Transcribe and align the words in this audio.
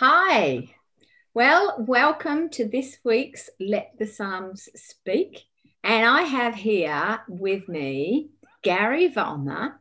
Hi. 0.00 0.74
Well, 1.32 1.74
welcome 1.78 2.50
to 2.50 2.68
this 2.68 2.98
week's 3.02 3.48
Let 3.58 3.94
the 3.98 4.06
Psalms 4.06 4.68
Speak. 4.74 5.44
And 5.82 6.04
I 6.04 6.20
have 6.20 6.54
here 6.54 7.20
with 7.30 7.66
me 7.66 8.28
Gary 8.62 9.08
Vollmer, 9.08 9.76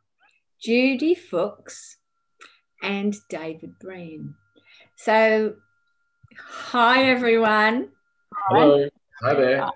Judy 0.57 1.15
Fuchs, 1.15 1.97
and 2.81 3.13
David 3.27 3.77
Breen. 3.77 4.35
So, 4.95 5.55
hi 6.39 7.09
everyone. 7.09 7.89
Hello. 8.47 8.87
Hi 9.21 9.33
there. 9.33 9.69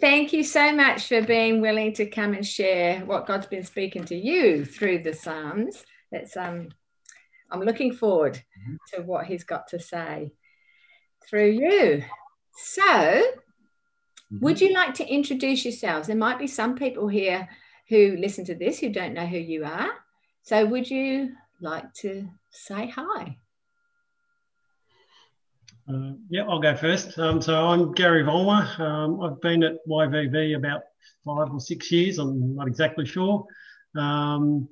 Thank 0.00 0.32
you 0.32 0.42
so 0.42 0.72
much 0.72 1.06
for 1.06 1.22
being 1.22 1.60
willing 1.60 1.92
to 1.92 2.06
come 2.06 2.34
and 2.34 2.44
share 2.44 3.06
what 3.06 3.28
God's 3.28 3.46
been 3.46 3.62
speaking 3.62 4.04
to 4.06 4.16
you 4.16 4.64
through 4.64 5.04
the 5.04 5.14
Psalms. 5.14 5.84
It's 6.10 6.36
um 6.36 6.70
I'm 7.50 7.60
looking 7.60 7.92
forward 7.92 8.34
mm-hmm. 8.34 8.76
to 8.94 9.02
what 9.02 9.26
he's 9.26 9.44
got 9.44 9.68
to 9.68 9.78
say 9.78 10.32
through 11.28 11.50
you. 11.50 12.04
So, 12.56 12.82
mm-hmm. 12.82 14.38
would 14.40 14.60
you 14.60 14.72
like 14.72 14.94
to 14.94 15.06
introduce 15.06 15.64
yourselves? 15.64 16.06
There 16.06 16.16
might 16.16 16.38
be 16.38 16.46
some 16.46 16.74
people 16.74 17.08
here 17.08 17.48
who 17.88 18.16
listen 18.18 18.44
to 18.46 18.54
this 18.54 18.78
who 18.78 18.90
don't 18.90 19.14
know 19.14 19.26
who 19.26 19.38
you 19.38 19.64
are. 19.64 19.90
So, 20.42 20.64
would 20.66 20.90
you 20.90 21.34
like 21.60 21.92
to 21.94 22.28
say 22.50 22.88
hi? 22.88 23.38
Uh, 25.88 26.12
yeah, 26.28 26.42
I'll 26.42 26.60
go 26.60 26.76
first. 26.76 27.18
Um, 27.18 27.40
so 27.40 27.54
I'm 27.54 27.92
Gary 27.92 28.22
Volmer. 28.22 28.68
Um, 28.78 29.22
I've 29.22 29.40
been 29.40 29.62
at 29.62 29.76
YVV 29.88 30.54
about 30.54 30.82
five 31.24 31.50
or 31.50 31.60
six 31.60 31.90
years. 31.90 32.18
I'm 32.18 32.56
not 32.56 32.68
exactly 32.68 33.06
sure. 33.06 33.46
Um, 33.96 34.68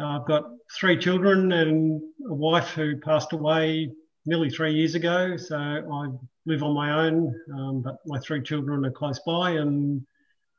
I've 0.00 0.26
got 0.26 0.44
three 0.78 0.96
children 0.96 1.52
and 1.52 2.00
a 2.28 2.34
wife 2.34 2.68
who 2.70 2.96
passed 2.98 3.32
away 3.32 3.90
nearly 4.26 4.50
three 4.50 4.74
years 4.74 4.94
ago. 4.94 5.36
So 5.36 5.56
I 5.56 6.08
live 6.46 6.62
on 6.62 6.74
my 6.74 7.06
own, 7.06 7.34
um, 7.54 7.82
but 7.82 7.96
my 8.06 8.18
three 8.18 8.42
children 8.42 8.84
are 8.84 8.90
close 8.90 9.20
by 9.26 9.52
and 9.52 10.04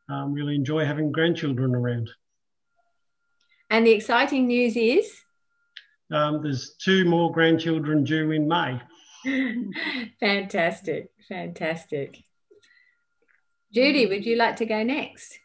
um, 0.10 0.34
really 0.34 0.56
enjoy 0.56 0.86
having 0.86 1.12
grandchildren 1.12 1.76
around. 1.76 2.10
And 3.70 3.86
the 3.86 3.92
exciting 3.92 4.48
news 4.48 4.76
is? 4.76 5.12
Um, 6.12 6.42
there's 6.42 6.76
two 6.80 7.06
more 7.06 7.32
grandchildren 7.32 8.04
due 8.04 8.32
in 8.32 8.48
May. 8.48 8.82
fantastic, 10.20 11.12
fantastic. 11.28 12.17
Judy, 13.72 14.08
would 14.08 14.26
you 14.26 14.36
like 14.36 14.56
to 14.56 14.66
go 14.66 14.82
next? 14.82 15.38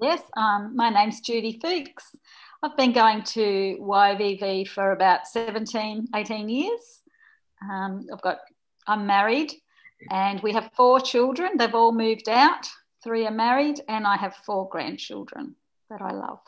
Yes, 0.00 0.22
um, 0.36 0.76
my 0.76 0.90
name's 0.90 1.20
Judy 1.20 1.58
Fuchs. 1.60 2.14
I've 2.62 2.76
been 2.76 2.92
going 2.92 3.22
to 3.22 3.76
YVV 3.80 4.68
for 4.68 4.92
about 4.92 5.26
17, 5.26 6.08
18 6.14 6.48
years. 6.48 7.02
Um, 7.62 8.06
I've 8.12 8.22
got, 8.22 8.38
I'm 8.86 9.06
married 9.06 9.52
and 10.10 10.42
we 10.42 10.52
have 10.52 10.70
four 10.74 11.00
children. 11.00 11.58
They've 11.58 11.74
all 11.74 11.92
moved 11.92 12.28
out. 12.28 12.66
Three 13.04 13.26
are 13.26 13.30
married 13.30 13.80
and 13.88 14.06
I 14.06 14.16
have 14.16 14.34
four 14.36 14.68
grandchildren 14.68 15.54
that 15.90 16.00
I 16.00 16.12
love. 16.12 16.40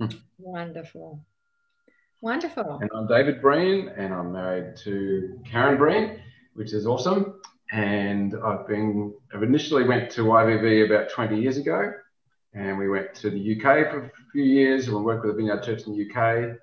Wonderful. 0.38 1.24
Wonderful. 2.20 2.78
And 2.80 2.90
I'm 2.94 3.06
David 3.06 3.40
Breen 3.40 3.88
and 3.96 4.12
I'm 4.12 4.32
married 4.32 4.76
to 4.78 5.40
Karen 5.48 5.78
Breen, 5.78 6.20
which 6.54 6.72
is 6.72 6.86
awesome. 6.86 7.40
And 7.70 8.34
I've 8.44 8.66
been, 8.66 9.14
I've 9.32 9.44
initially 9.44 9.84
went 9.84 10.10
to 10.12 10.22
YVV 10.22 10.86
about 10.86 11.08
20 11.10 11.40
years 11.40 11.56
ago 11.56 11.92
and 12.54 12.78
we 12.78 12.88
went 12.88 13.14
to 13.14 13.30
the 13.30 13.56
UK 13.56 13.90
for 13.90 14.04
a 14.04 14.30
few 14.32 14.44
years 14.44 14.86
and 14.86 14.96
we 14.96 15.02
worked 15.02 15.24
with 15.24 15.34
the 15.34 15.42
Vineyard 15.42 15.62
Church 15.62 15.86
in 15.86 15.96
the 15.96 16.10
UK. 16.10 16.58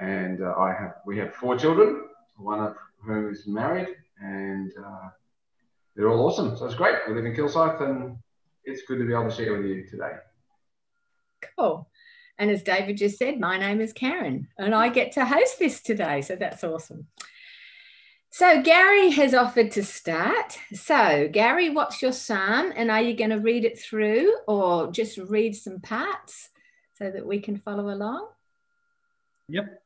And 0.00 0.42
uh, 0.42 0.54
I 0.56 0.72
have 0.72 0.94
we 1.06 1.18
have 1.18 1.34
four 1.34 1.58
children, 1.58 2.04
one 2.36 2.60
of 2.60 2.76
whom 3.04 3.32
is 3.32 3.46
married, 3.46 3.88
and 4.20 4.72
uh, 4.78 5.08
they're 5.96 6.08
all 6.08 6.26
awesome. 6.26 6.56
So 6.56 6.66
it's 6.66 6.76
great. 6.76 6.94
We 7.08 7.14
live 7.14 7.24
in 7.24 7.34
Kilsyth, 7.34 7.82
and 7.82 8.16
it's 8.64 8.82
good 8.82 8.98
to 8.98 9.04
be 9.04 9.12
able 9.12 9.28
to 9.28 9.34
share 9.34 9.56
with 9.56 9.66
you 9.66 9.86
today. 9.86 10.12
Cool. 11.56 11.88
And 12.38 12.48
as 12.48 12.62
David 12.62 12.96
just 12.96 13.18
said, 13.18 13.40
my 13.40 13.58
name 13.58 13.80
is 13.80 13.92
Karen, 13.92 14.46
and 14.56 14.72
I 14.72 14.88
get 14.88 15.10
to 15.12 15.24
host 15.24 15.58
this 15.58 15.82
today. 15.82 16.22
So 16.22 16.36
that's 16.36 16.62
awesome. 16.62 17.08
So 18.30 18.62
Gary 18.62 19.10
has 19.10 19.34
offered 19.34 19.70
to 19.72 19.84
start. 19.84 20.58
So 20.72 21.28
Gary, 21.32 21.70
what's 21.70 22.02
your 22.02 22.12
psalm, 22.12 22.72
and 22.76 22.90
are 22.90 23.02
you 23.02 23.16
going 23.16 23.30
to 23.30 23.40
read 23.40 23.64
it 23.64 23.78
through, 23.78 24.32
or 24.46 24.90
just 24.92 25.18
read 25.18 25.56
some 25.56 25.80
parts 25.80 26.50
so 26.94 27.10
that 27.10 27.26
we 27.26 27.40
can 27.40 27.56
follow 27.56 27.90
along? 27.90 28.28
Yep. 29.48 29.82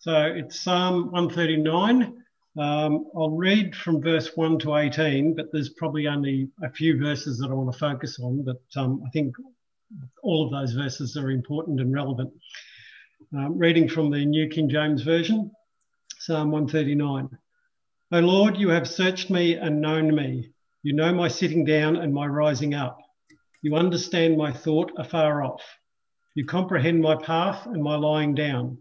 So 0.00 0.22
it's 0.22 0.60
Psalm 0.60 1.10
139. 1.10 2.22
Um, 2.58 3.06
I'll 3.16 3.30
read 3.30 3.74
from 3.74 4.02
verse 4.02 4.36
1 4.36 4.58
to 4.60 4.76
18, 4.76 5.34
but 5.34 5.46
there's 5.52 5.70
probably 5.70 6.08
only 6.08 6.48
a 6.62 6.70
few 6.70 6.98
verses 6.98 7.38
that 7.38 7.50
I 7.50 7.54
want 7.54 7.72
to 7.72 7.78
focus 7.78 8.18
on. 8.20 8.44
But 8.44 8.60
um, 8.76 9.02
I 9.06 9.10
think 9.10 9.34
all 10.22 10.44
of 10.44 10.50
those 10.50 10.72
verses 10.72 11.16
are 11.16 11.30
important 11.30 11.80
and 11.80 11.92
relevant. 11.92 12.32
Um, 13.32 13.58
reading 13.58 13.88
from 13.88 14.10
the 14.10 14.24
New 14.24 14.48
King 14.48 14.68
James 14.68 15.02
Version, 15.02 15.50
Psalm 16.18 16.50
139. 16.50 17.28
O 18.10 18.20
Lord, 18.20 18.56
you 18.56 18.70
have 18.70 18.88
searched 18.88 19.28
me 19.28 19.56
and 19.56 19.82
known 19.82 20.14
me. 20.14 20.50
You 20.82 20.94
know 20.94 21.12
my 21.12 21.28
sitting 21.28 21.66
down 21.66 21.96
and 21.96 22.14
my 22.14 22.26
rising 22.26 22.72
up. 22.72 22.98
You 23.60 23.76
understand 23.76 24.38
my 24.38 24.50
thought 24.50 24.90
afar 24.96 25.42
off. 25.42 25.62
You 26.34 26.46
comprehend 26.46 27.02
my 27.02 27.16
path 27.16 27.66
and 27.66 27.82
my 27.82 27.96
lying 27.96 28.34
down. 28.34 28.78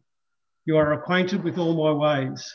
You 0.64 0.78
are 0.78 0.94
acquainted 0.94 1.44
with 1.44 1.58
all 1.58 1.76
my 1.76 1.92
ways. 1.92 2.50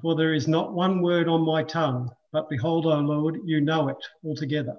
For 0.00 0.14
there 0.14 0.32
is 0.32 0.46
not 0.46 0.74
one 0.74 1.02
word 1.02 1.26
on 1.26 1.40
my 1.40 1.64
tongue, 1.64 2.10
but 2.32 2.48
behold, 2.48 2.86
O 2.86 3.00
Lord, 3.00 3.40
you 3.44 3.60
know 3.60 3.88
it 3.88 3.98
altogether. 4.24 4.76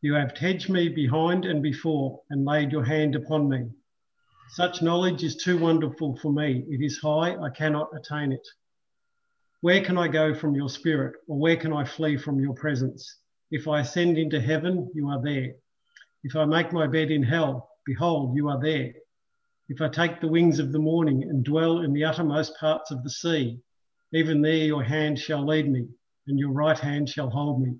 You 0.00 0.14
have 0.14 0.36
hedged 0.36 0.68
me 0.68 0.88
behind 0.88 1.44
and 1.44 1.62
before 1.62 2.20
and 2.30 2.44
laid 2.44 2.72
your 2.72 2.84
hand 2.84 3.14
upon 3.14 3.48
me. 3.48 3.70
Such 4.48 4.82
knowledge 4.82 5.22
is 5.22 5.36
too 5.36 5.58
wonderful 5.58 6.16
for 6.16 6.32
me. 6.32 6.64
It 6.68 6.84
is 6.84 6.98
high, 6.98 7.36
I 7.36 7.50
cannot 7.50 7.90
attain 7.96 8.32
it. 8.32 8.44
Where 9.64 9.82
can 9.82 9.96
I 9.96 10.08
go 10.08 10.34
from 10.34 10.54
your 10.54 10.68
spirit, 10.68 11.14
or 11.26 11.38
where 11.38 11.56
can 11.56 11.72
I 11.72 11.86
flee 11.86 12.18
from 12.18 12.38
your 12.38 12.52
presence? 12.52 13.20
If 13.50 13.66
I 13.66 13.80
ascend 13.80 14.18
into 14.18 14.38
heaven, 14.38 14.90
you 14.94 15.08
are 15.08 15.22
there. 15.22 15.54
If 16.22 16.36
I 16.36 16.44
make 16.44 16.70
my 16.70 16.86
bed 16.86 17.10
in 17.10 17.22
hell, 17.22 17.70
behold, 17.86 18.36
you 18.36 18.50
are 18.50 18.60
there. 18.60 18.92
If 19.70 19.80
I 19.80 19.88
take 19.88 20.20
the 20.20 20.28
wings 20.28 20.58
of 20.58 20.70
the 20.70 20.78
morning 20.78 21.22
and 21.22 21.42
dwell 21.42 21.80
in 21.80 21.94
the 21.94 22.04
uttermost 22.04 22.58
parts 22.58 22.90
of 22.90 23.02
the 23.02 23.08
sea, 23.08 23.58
even 24.12 24.42
there 24.42 24.66
your 24.66 24.82
hand 24.82 25.18
shall 25.18 25.46
lead 25.46 25.66
me, 25.66 25.88
and 26.26 26.38
your 26.38 26.52
right 26.52 26.78
hand 26.78 27.08
shall 27.08 27.30
hold 27.30 27.62
me. 27.62 27.78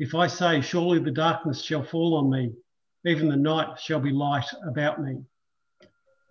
If 0.00 0.16
I 0.16 0.26
say, 0.26 0.60
Surely 0.62 0.98
the 0.98 1.12
darkness 1.12 1.62
shall 1.62 1.84
fall 1.84 2.16
on 2.16 2.28
me, 2.28 2.54
even 3.06 3.28
the 3.28 3.36
night 3.36 3.78
shall 3.78 4.00
be 4.00 4.10
light 4.10 4.48
about 4.68 5.00
me. 5.00 5.22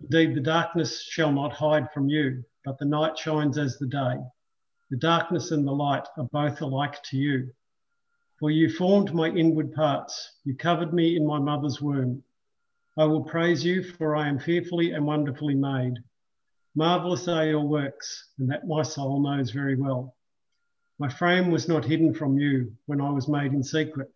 Indeed, 0.02 0.34
the 0.34 0.42
darkness 0.42 1.02
shall 1.02 1.32
not 1.32 1.54
hide 1.54 1.90
from 1.94 2.10
you, 2.10 2.44
but 2.66 2.76
the 2.76 2.84
night 2.84 3.16
shines 3.16 3.56
as 3.56 3.78
the 3.78 3.86
day. 3.86 4.18
The 4.92 4.98
darkness 4.98 5.52
and 5.52 5.66
the 5.66 5.72
light 5.72 6.06
are 6.18 6.28
both 6.32 6.60
alike 6.60 7.02
to 7.04 7.16
you. 7.16 7.50
For 8.38 8.50
you 8.50 8.68
formed 8.68 9.14
my 9.14 9.30
inward 9.30 9.72
parts, 9.72 10.32
you 10.44 10.54
covered 10.54 10.92
me 10.92 11.16
in 11.16 11.26
my 11.26 11.38
mother's 11.38 11.80
womb. 11.80 12.22
I 12.98 13.06
will 13.06 13.24
praise 13.24 13.64
you, 13.64 13.82
for 13.82 14.14
I 14.14 14.28
am 14.28 14.38
fearfully 14.38 14.90
and 14.90 15.06
wonderfully 15.06 15.54
made. 15.54 15.94
Marvelous 16.74 17.26
are 17.26 17.46
your 17.46 17.66
works, 17.66 18.32
and 18.38 18.50
that 18.50 18.66
my 18.66 18.82
soul 18.82 19.22
knows 19.22 19.50
very 19.50 19.76
well. 19.76 20.14
My 20.98 21.08
frame 21.08 21.50
was 21.50 21.68
not 21.68 21.86
hidden 21.86 22.12
from 22.12 22.38
you 22.38 22.76
when 22.84 23.00
I 23.00 23.08
was 23.08 23.28
made 23.28 23.54
in 23.54 23.64
secret 23.64 24.12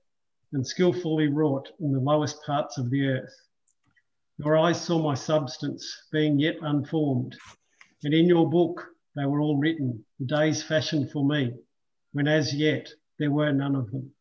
and 0.53 0.67
skillfully 0.67 1.29
wrought 1.29 1.71
in 1.81 1.91
the 1.91 2.01
lowest 2.01 2.45
parts 2.45 2.77
of 2.77 2.91
the 2.91 3.07
earth. 3.07 3.35
Your 4.37 4.59
eyes 4.59 4.79
saw 4.79 5.03
my 5.03 5.15
substance, 5.15 5.91
being 6.13 6.39
yet 6.39 6.57
unformed, 6.61 7.35
and 8.05 8.13
in 8.13 8.27
your 8.27 8.51
book 8.51 8.93
they 9.17 9.25
were 9.25 9.41
all 9.41 9.57
written, 9.57 10.05
the 10.21 10.27
days 10.27 10.63
fashioned 10.63 11.11
for 11.11 11.25
me, 11.25 11.53
when 12.13 12.29
as 12.29 12.55
yet 12.55 12.89
there 13.19 13.31
were 13.31 13.53
none 13.53 13.75
of 13.75 13.91
them. 13.91 14.13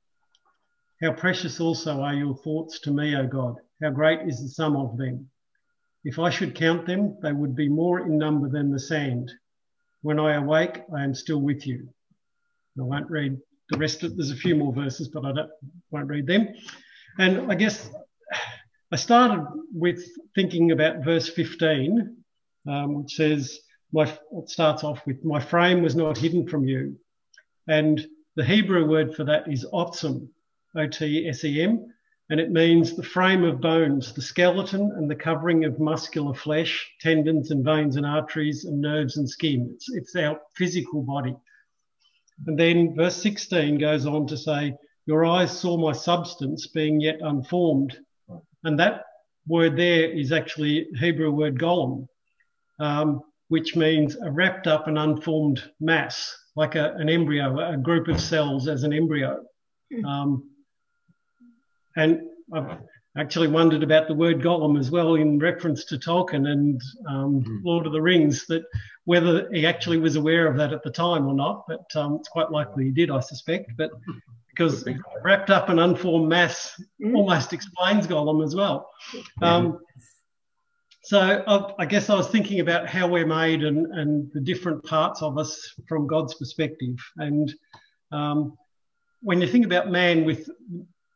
How 1.01 1.11
precious 1.11 1.59
also 1.59 2.01
are 2.01 2.13
your 2.13 2.37
thoughts 2.37 2.79
to 2.81 2.91
me, 2.91 3.15
O 3.15 3.27
God. 3.27 3.57
How 3.83 3.89
great 3.89 4.21
is 4.27 4.41
the 4.41 4.47
sum 4.47 4.77
of 4.77 4.97
them. 4.97 5.29
If 6.05 6.19
I 6.19 6.29
should 6.29 6.55
count 6.55 6.85
them, 6.85 7.17
they 7.21 7.33
would 7.33 7.55
be 7.55 7.67
more 7.67 7.99
in 7.99 8.17
number 8.17 8.47
than 8.47 8.71
the 8.71 8.79
sand. 8.79 9.31
When 10.01 10.19
I 10.19 10.35
awake, 10.35 10.83
I 10.95 11.03
am 11.03 11.13
still 11.13 11.41
with 11.41 11.67
you. 11.67 11.89
I 12.79 12.83
won't 12.83 13.09
read 13.09 13.37
the 13.69 13.77
rest 13.77 14.03
of 14.03 14.15
there's 14.15 14.31
a 14.31 14.35
few 14.35 14.55
more 14.55 14.73
verses, 14.73 15.07
but 15.07 15.25
I 15.25 15.33
don't, 15.33 15.49
won't 15.91 16.07
read 16.07 16.27
them. 16.27 16.49
And 17.17 17.51
I 17.51 17.55
guess 17.55 17.89
I 18.91 18.95
started 18.95 19.45
with 19.73 20.03
thinking 20.35 20.71
about 20.71 21.03
verse 21.03 21.27
15, 21.27 22.15
um, 22.67 22.93
which 22.93 23.15
says, 23.15 23.59
my, 23.95 24.03
it 24.33 24.49
starts 24.49 24.83
off 24.83 25.05
with, 25.07 25.23
My 25.23 25.39
frame 25.39 25.81
was 25.81 25.95
not 25.95 26.17
hidden 26.17 26.47
from 26.49 26.65
you. 26.65 26.97
And 27.67 28.05
the 28.35 28.43
Hebrew 28.43 28.85
word 28.85 29.15
for 29.15 29.23
that 29.23 29.49
is 29.49 29.65
otsem, 29.71 30.27
O 30.77 30.85
T 30.85 31.29
S 31.29 31.45
E 31.45 31.61
M. 31.61 31.93
and 32.29 32.41
it 32.41 32.51
means 32.51 32.93
the 32.93 33.03
frame 33.03 33.45
of 33.45 33.61
bones, 33.61 34.11
the 34.11 34.21
skeleton 34.21 34.91
and 34.97 35.09
the 35.09 35.15
covering 35.15 35.63
of 35.63 35.79
muscular 35.79 36.33
flesh, 36.33 36.91
tendons 36.99 37.51
and 37.51 37.63
veins 37.63 37.95
and 37.95 38.05
arteries 38.05 38.65
and 38.65 38.81
nerves 38.81 39.15
and 39.15 39.29
skin. 39.29 39.71
It's, 39.73 39.89
it's 39.89 40.15
our 40.17 40.41
physical 40.55 41.01
body. 41.01 41.33
And 42.47 42.59
then 42.59 42.95
verse 42.97 43.15
16 43.23 43.77
goes 43.77 44.05
on 44.05 44.27
to 44.27 44.35
say, 44.35 44.75
Your 45.05 45.25
eyes 45.25 45.57
saw 45.57 45.77
my 45.77 45.93
substance 45.93 46.67
being 46.67 46.99
yet 46.99 47.19
unformed. 47.21 47.97
And 48.65 48.77
that 48.77 49.05
word 49.47 49.77
there 49.77 50.11
is 50.11 50.33
actually 50.33 50.87
Hebrew 50.99 51.31
word 51.31 51.57
golem, 51.57 52.09
um, 52.79 53.21
which 53.49 53.75
means 53.75 54.15
a 54.15 54.31
wrapped 54.31 54.67
up 54.67 54.87
and 54.87 54.97
unformed 54.97 55.63
mass, 55.79 56.35
like 56.55 56.75
a, 56.75 56.93
an 56.95 57.09
embryo, 57.09 57.73
a 57.73 57.77
group 57.77 58.07
of 58.07 58.19
cells 58.19 58.67
as 58.67 58.83
an 58.83 58.93
embryo. 58.93 59.43
Hmm. 59.93 60.05
Um, 60.05 60.49
and 61.95 62.21
I've 62.53 62.77
actually 63.17 63.47
wondered 63.47 63.83
about 63.83 64.07
the 64.07 64.13
word 64.13 64.41
Gollum 64.41 64.79
as 64.79 64.91
well 64.91 65.15
in 65.15 65.39
reference 65.39 65.85
to 65.85 65.97
Tolkien 65.97 66.47
and 66.47 66.81
um, 67.07 67.43
mm. 67.43 67.59
Lord 67.63 67.85
of 67.85 67.93
the 67.93 68.01
Rings, 68.01 68.45
that 68.47 68.63
whether 69.05 69.49
he 69.51 69.65
actually 69.65 69.97
was 69.97 70.15
aware 70.15 70.47
of 70.47 70.57
that 70.57 70.73
at 70.73 70.83
the 70.83 70.91
time 70.91 71.27
or 71.27 71.33
not, 71.33 71.63
but 71.67 71.85
um, 71.95 72.15
it's 72.15 72.27
quite 72.27 72.51
likely 72.51 72.85
he 72.85 72.91
did, 72.91 73.09
I 73.09 73.21
suspect. 73.21 73.71
But 73.77 73.91
because 74.49 74.87
wrapped 75.23 75.49
up 75.49 75.69
in 75.69 75.79
unformed 75.79 76.27
mass 76.27 76.81
mm. 77.01 77.15
almost 77.15 77.53
explains 77.53 78.07
Gollum 78.07 78.43
as 78.43 78.55
well. 78.55 78.89
Um, 79.41 79.79
so 81.05 81.75
I, 81.77 81.85
guess 81.85 82.09
I 82.09 82.15
was 82.15 82.29
thinking 82.29 82.61
about 82.61 82.89
how 82.89 83.07
we're 83.07 83.27
made 83.27 83.63
and, 83.63 83.85
and 83.93 84.27
the 84.33 84.41
different 84.41 84.83
parts 84.83 85.21
of 85.21 85.37
us 85.37 85.75
from 85.87 86.07
God's 86.07 86.33
perspective. 86.33 86.95
And 87.17 87.53
um, 88.11 88.57
when 89.21 89.39
you 89.39 89.45
think 89.45 89.67
about 89.67 89.91
man 89.91 90.25
with 90.25 90.49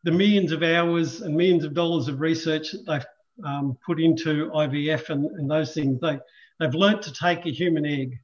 the 0.04 0.12
millions 0.12 0.52
of 0.52 0.62
hours 0.62 1.22
and 1.22 1.36
millions 1.36 1.64
of 1.64 1.74
dollars 1.74 2.08
of 2.08 2.22
research 2.22 2.72
that 2.72 2.86
they've 2.86 3.06
um, 3.44 3.80
put 3.84 4.00
into 4.00 4.52
IVF 4.52 5.10
and, 5.10 5.26
and 5.26 5.50
those 5.50 5.74
things, 5.74 6.00
they, 6.02 6.20
they've 6.60 6.76
learnt 6.76 7.02
to 7.02 7.12
take 7.12 7.48
a 7.48 7.52
human 7.52 7.84
egg, 7.84 8.16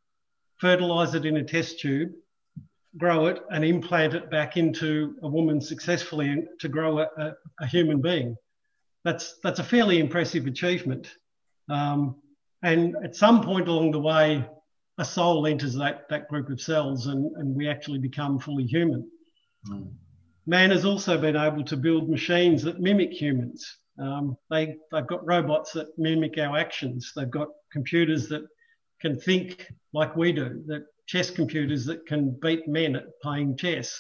fertilise 0.57 1.15
it 1.15 1.25
in 1.25 1.38
a 1.38 1.44
test 1.44 1.79
tube, 1.79 2.11
grow 2.95 3.25
it, 3.25 3.41
and 3.50 3.65
implant 3.65 4.13
it 4.13 4.29
back 4.29 4.56
into 4.56 5.15
a 5.23 5.27
woman 5.27 5.59
successfully 5.59 6.45
to 6.59 6.69
grow 6.69 7.00
a, 7.00 7.07
a, 7.18 7.31
a 7.61 7.65
human 7.65 8.01
being. 8.01 8.35
That's, 9.03 9.39
that's 9.41 9.57
a 9.57 9.63
fairly 9.63 9.97
impressive 9.97 10.45
achievement. 10.45 11.09
Um, 11.69 12.15
and 12.63 12.95
at 13.03 13.15
some 13.15 13.44
point 13.44 13.67
along 13.67 13.91
the 13.91 14.00
way, 14.00 14.45
a 14.97 15.06
soul 15.06 15.45
enters 15.45 15.75
that, 15.75 16.07
that 16.09 16.27
group 16.29 16.50
of 16.50 16.62
cells 16.62 17.07
and, 17.07 17.31
and 17.35 17.56
we 17.56 17.67
actually 17.67 18.00
become 18.00 18.39
fully 18.39 18.65
human. 18.65 19.09
Mm 19.67 19.91
man 20.47 20.71
has 20.71 20.85
also 20.85 21.19
been 21.19 21.35
able 21.35 21.63
to 21.63 21.77
build 21.77 22.09
machines 22.09 22.63
that 22.63 22.79
mimic 22.79 23.12
humans. 23.12 23.77
Um, 24.00 24.38
they, 24.50 24.75
they've 24.91 25.07
got 25.07 25.25
robots 25.25 25.71
that 25.73 25.97
mimic 25.97 26.38
our 26.38 26.57
actions. 26.57 27.13
They've 27.15 27.29
got 27.29 27.47
computers 27.71 28.27
that 28.29 28.45
can 29.01 29.19
think 29.19 29.68
like 29.94 30.15
we 30.15 30.31
do, 30.31 30.63
that 30.68 30.85
chess 31.07 31.29
computers 31.29 31.85
that 31.85 32.06
can 32.06 32.38
beat 32.41 32.68
men 32.68 32.95
at 32.95 33.19
playing 33.21 33.57
chess. 33.57 34.00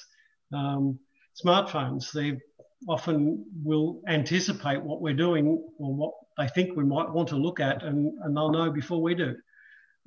Um, 0.53 0.99
smartphones, 1.43 2.11
they 2.11 2.39
often 2.87 3.45
will 3.63 4.01
anticipate 4.07 4.81
what 4.81 5.01
we're 5.01 5.13
doing 5.13 5.47
or 5.77 5.93
what 5.93 6.11
they 6.37 6.47
think 6.49 6.75
we 6.75 6.83
might 6.83 7.09
want 7.09 7.29
to 7.29 7.35
look 7.35 7.59
at, 7.59 7.83
and, 7.83 8.11
and 8.23 8.35
they'll 8.35 8.51
know 8.51 8.69
before 8.69 9.01
we 9.01 9.15
do. 9.15 9.35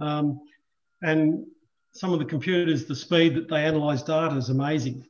Um, 0.01 0.41
and 1.03 1.47
some 1.93 2.13
of 2.13 2.19
the 2.19 2.25
computers, 2.25 2.85
the 2.85 2.95
speed 2.95 3.35
that 3.35 3.49
they 3.49 3.65
analyze 3.65 4.03
data 4.03 4.37
is 4.37 4.51
amazing 4.51 5.05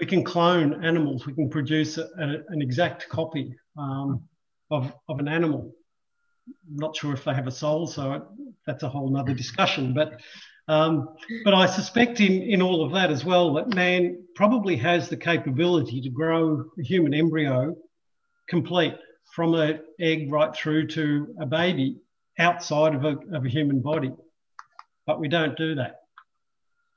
we 0.00 0.06
can 0.06 0.24
clone 0.24 0.84
animals. 0.84 1.26
We 1.26 1.34
can 1.34 1.48
produce 1.48 1.98
a, 1.98 2.08
a, 2.18 2.42
an 2.48 2.62
exact 2.62 3.08
copy 3.08 3.54
um, 3.76 4.22
of, 4.70 4.92
of 5.08 5.18
an 5.18 5.28
animal. 5.28 5.74
I'm 6.48 6.76
not 6.76 6.96
sure 6.96 7.12
if 7.12 7.24
they 7.24 7.34
have 7.34 7.46
a 7.46 7.52
soul, 7.52 7.86
so 7.86 8.26
that's 8.66 8.82
a 8.82 8.88
whole 8.88 9.16
other 9.16 9.34
discussion. 9.34 9.94
But 9.94 10.20
um, 10.72 11.08
but 11.44 11.52
I 11.52 11.66
suspect 11.66 12.20
in, 12.20 12.40
in 12.42 12.62
all 12.62 12.82
of 12.82 12.92
that 12.92 13.10
as 13.10 13.26
well 13.26 13.52
that 13.54 13.74
man 13.74 14.24
probably 14.34 14.74
has 14.76 15.10
the 15.10 15.18
capability 15.18 16.00
to 16.00 16.08
grow 16.08 16.64
a 16.78 16.82
human 16.82 17.12
embryo 17.12 17.76
complete 18.48 18.96
from 19.34 19.54
an 19.54 19.80
egg 20.00 20.32
right 20.32 20.54
through 20.56 20.86
to 20.86 21.34
a 21.38 21.44
baby 21.44 21.98
outside 22.38 22.94
of 22.94 23.04
a, 23.04 23.18
of 23.34 23.44
a 23.44 23.50
human 23.50 23.80
body. 23.82 24.12
But 25.06 25.20
we 25.20 25.28
don't 25.28 25.58
do 25.58 25.74
that. 25.74 26.00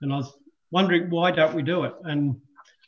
And 0.02 0.14
I 0.14 0.18
was 0.18 0.34
wondering 0.72 1.10
why 1.10 1.32
don't 1.32 1.54
we 1.54 1.62
do 1.62 1.84
it? 1.84 1.96
And 2.04 2.40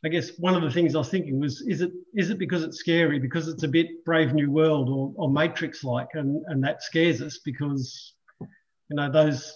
I 0.05 0.07
guess 0.07 0.29
one 0.37 0.55
of 0.55 0.61
the 0.61 0.71
things 0.71 0.95
I 0.95 0.99
was 0.99 1.09
thinking 1.09 1.37
was, 1.37 1.59
is 1.67 1.81
it 1.81 1.91
is 2.13 2.29
it 2.29 2.39
because 2.39 2.63
it's 2.63 2.79
scary, 2.79 3.19
because 3.19 3.49
it's 3.49 3.63
a 3.63 3.67
bit 3.67 4.05
Brave 4.05 4.33
New 4.33 4.51
World 4.51 4.87
or, 4.89 5.11
or 5.17 5.29
Matrix 5.29 5.83
like, 5.83 6.09
and, 6.13 6.45
and 6.47 6.63
that 6.63 6.81
scares 6.81 7.21
us 7.21 7.39
because, 7.43 8.13
you 8.39 8.95
know, 8.95 9.11
those 9.11 9.53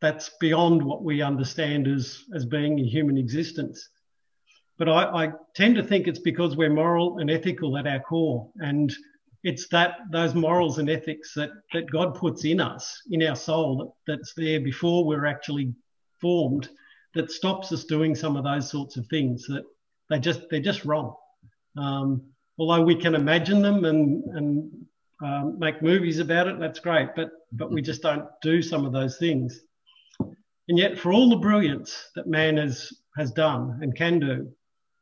that's 0.00 0.30
beyond 0.40 0.82
what 0.82 1.02
we 1.02 1.22
understand 1.22 1.86
as 1.86 2.24
as 2.34 2.44
being 2.44 2.80
a 2.80 2.84
human 2.84 3.18
existence. 3.18 3.88
But 4.78 4.88
I, 4.88 5.24
I 5.24 5.32
tend 5.54 5.76
to 5.76 5.82
think 5.82 6.08
it's 6.08 6.18
because 6.18 6.56
we're 6.56 6.72
moral 6.72 7.18
and 7.18 7.30
ethical 7.30 7.76
at 7.76 7.86
our 7.86 8.00
core, 8.00 8.50
and 8.56 8.92
it's 9.42 9.68
that 9.68 9.96
those 10.10 10.34
morals 10.34 10.78
and 10.78 10.88
ethics 10.88 11.34
that 11.34 11.50
that 11.72 11.90
God 11.90 12.14
puts 12.14 12.44
in 12.44 12.60
us, 12.60 13.02
in 13.10 13.22
our 13.22 13.36
soul, 13.36 13.76
that, 14.06 14.12
that's 14.12 14.34
there 14.34 14.60
before 14.60 15.04
we're 15.04 15.26
actually 15.26 15.74
formed 16.20 16.68
that 17.14 17.30
stops 17.30 17.72
us 17.72 17.84
doing 17.84 18.14
some 18.14 18.36
of 18.36 18.44
those 18.44 18.70
sorts 18.70 18.96
of 18.96 19.06
things 19.06 19.46
that 19.46 19.64
they 20.08 20.18
just 20.18 20.42
they're 20.50 20.60
just 20.60 20.84
wrong. 20.84 21.14
Um, 21.76 22.22
although 22.58 22.82
we 22.82 22.96
can 22.96 23.14
imagine 23.14 23.62
them 23.62 23.84
and 23.84 24.24
and 24.36 24.70
um, 25.22 25.58
make 25.58 25.82
movies 25.82 26.18
about 26.18 26.48
it, 26.48 26.58
that's 26.58 26.80
great. 26.80 27.10
But 27.14 27.30
but 27.52 27.70
we 27.70 27.82
just 27.82 28.02
don't 28.02 28.26
do 28.42 28.62
some 28.62 28.84
of 28.84 28.92
those 28.92 29.18
things. 29.18 29.60
And 30.70 30.78
yet, 30.78 31.00
for 31.00 31.12
all 31.12 31.28
the 31.28 31.36
brilliance 31.36 32.12
that 32.14 32.28
man 32.28 32.56
has 32.56 32.92
has 33.16 33.32
done 33.32 33.80
and 33.82 33.92
can 33.92 34.20
do, 34.20 34.52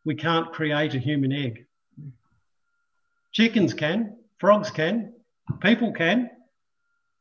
we 0.07 0.15
can't 0.15 0.51
create 0.51 0.95
a 0.95 0.99
human 0.99 1.31
egg. 1.31 1.67
Chickens 3.33 3.75
can, 3.75 4.17
frogs 4.39 4.71
can, 4.71 5.13
people 5.61 5.93
can, 5.93 6.31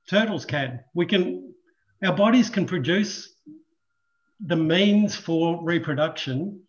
turtles 0.09 0.45
can. 0.45 0.79
We 0.93 1.05
can. 1.05 1.53
Our 2.01 2.15
bodies 2.15 2.49
can 2.49 2.65
produce 2.65 3.33
the 4.39 4.55
means 4.55 5.13
for 5.13 5.61
reproduction, 5.61 6.61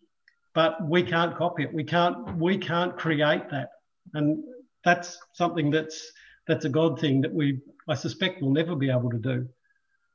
but 0.53 0.85
we 0.85 1.01
can't 1.01 1.37
copy 1.37 1.63
it. 1.63 1.73
We 1.73 1.85
can't 1.85 2.35
we 2.35 2.57
can't 2.57 2.97
create 2.97 3.49
that, 3.51 3.69
and 4.13 4.43
that's 4.83 5.17
something 5.31 5.71
that's 5.71 6.11
that's 6.45 6.65
a 6.65 6.69
God 6.69 6.99
thing 6.99 7.21
that 7.21 7.33
we 7.33 7.61
I 7.87 7.95
suspect 7.95 8.41
will 8.41 8.51
never 8.51 8.75
be 8.75 8.89
able 8.89 9.11
to 9.11 9.17
do. 9.17 9.47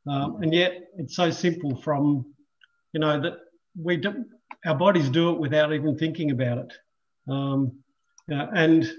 Um, 0.08 0.42
and 0.42 0.52
yet 0.52 0.90
it's 0.98 1.16
so 1.16 1.30
simple 1.30 1.76
from 1.76 2.26
you 2.92 3.00
know 3.00 3.20
that 3.20 3.34
we 3.80 3.96
do, 3.96 4.24
our 4.64 4.74
bodies 4.74 5.08
do 5.08 5.30
it 5.30 5.38
without 5.38 5.72
even 5.72 5.98
thinking 5.98 6.30
about 6.30 6.58
it. 6.58 6.72
Um, 7.28 7.72
and 8.28 8.90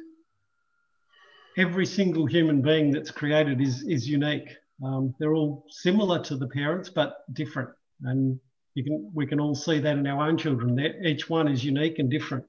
every 1.57 1.85
single 1.85 2.25
human 2.25 2.61
being 2.61 2.91
that's 2.91 3.11
created 3.11 3.61
is 3.61 3.83
is 3.83 4.07
unique. 4.07 4.49
Um, 4.83 5.15
they're 5.19 5.33
all 5.33 5.65
similar 5.69 6.21
to 6.23 6.35
the 6.35 6.47
parents, 6.47 6.89
but 6.89 7.23
different. 7.33 7.69
And 8.03 8.39
you 8.73 8.83
can 8.83 9.11
we 9.13 9.25
can 9.25 9.39
all 9.39 9.55
see 9.55 9.79
that 9.79 9.97
in 9.97 10.07
our 10.07 10.27
own 10.27 10.37
children. 10.37 10.79
Each 11.03 11.29
one 11.29 11.47
is 11.47 11.63
unique 11.63 11.99
and 11.99 12.09
different, 12.09 12.45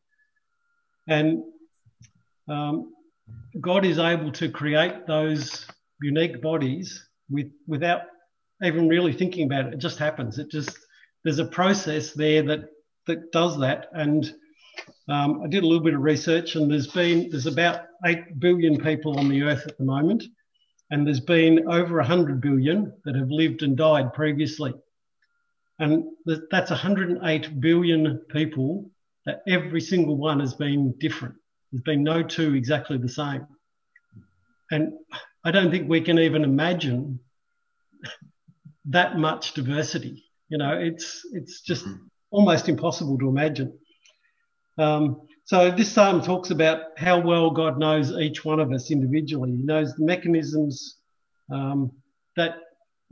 and 1.09 1.45
um, 2.49 2.93
God 3.61 3.85
is 3.85 3.99
able 3.99 4.33
to 4.33 4.51
create 4.51 5.07
those 5.07 5.67
unique 6.03 6.43
bodies 6.43 7.09
with 7.31 7.51
without 7.67 8.03
even 8.63 8.89
really 8.89 9.13
thinking 9.13 9.47
about 9.47 9.67
it. 9.67 9.75
It 9.75 9.79
just 9.79 9.99
happens. 9.99 10.39
It 10.39 10.51
just 10.51 10.77
there's 11.25 11.39
a 11.39 11.45
process 11.45 12.13
there 12.13 12.43
that 12.43 12.71
that 13.07 13.33
does 13.33 13.59
that. 13.61 13.89
And 13.93 14.33
um, 15.09 15.43
I 15.43 15.49
did 15.49 15.63
a 15.63 15.67
little 15.67 15.85
bit 15.85 15.95
of 15.95 16.01
research, 16.01 16.57
and 16.57 16.71
there's 16.71 16.87
been 16.87 17.31
there's 17.31 17.47
about 17.47 17.87
eight 18.05 18.39
billion 18.39 18.79
people 18.79 19.19
on 19.19 19.29
the 19.29 19.43
earth 19.43 19.67
at 19.67 19.79
the 19.79 19.85
moment, 19.85 20.25
and 20.91 21.07
there's 21.07 21.21
been 21.21 21.69
over 21.69 22.01
hundred 22.03 22.41
billion 22.41 22.93
that 23.05 23.15
have 23.15 23.31
lived 23.31 23.63
and 23.63 23.77
died 23.77 24.13
previously. 24.13 24.75
And 25.79 26.05
that's 26.51 26.71
108 26.71 27.61
billion 27.61 28.19
people 28.31 28.91
that 29.27 29.43
every 29.47 29.81
single 29.81 30.17
one 30.17 30.41
has 30.41 30.55
been 30.55 30.95
different. 30.99 31.35
There's 31.71 31.83
been 31.83 32.03
no 32.03 32.23
two 32.23 32.55
exactly 32.55 32.97
the 32.97 33.09
same. 33.09 33.47
And 34.71 34.95
I 35.45 35.51
don't 35.51 35.71
think 35.71 35.89
we 35.89 36.01
can 36.01 36.19
even 36.19 36.45
imagine 36.45 37.21
that 38.91 39.19
much 39.19 39.55
diversity. 39.55 40.25
You 40.49 40.59
know, 40.59 40.79
it's 40.79 41.27
it's 41.33 41.61
just 41.61 41.87
almost 42.31 42.69
impossible 42.69 43.19
to 43.19 43.29
imagine. 43.29 43.79
Um, 44.79 45.23
so 45.45 45.71
this 45.71 45.93
psalm 45.93 46.23
talks 46.23 46.51
about 46.51 46.99
how 46.99 47.21
well 47.21 47.51
God 47.51 47.79
knows 47.79 48.11
each 48.13 48.45
one 48.45 48.61
of 48.61 48.73
us 48.73 48.91
individually. 48.91 49.53
He 49.53 49.63
knows 49.63 49.95
the 49.95 50.05
mechanisms 50.05 50.97
um, 51.53 51.93
that 52.37 52.57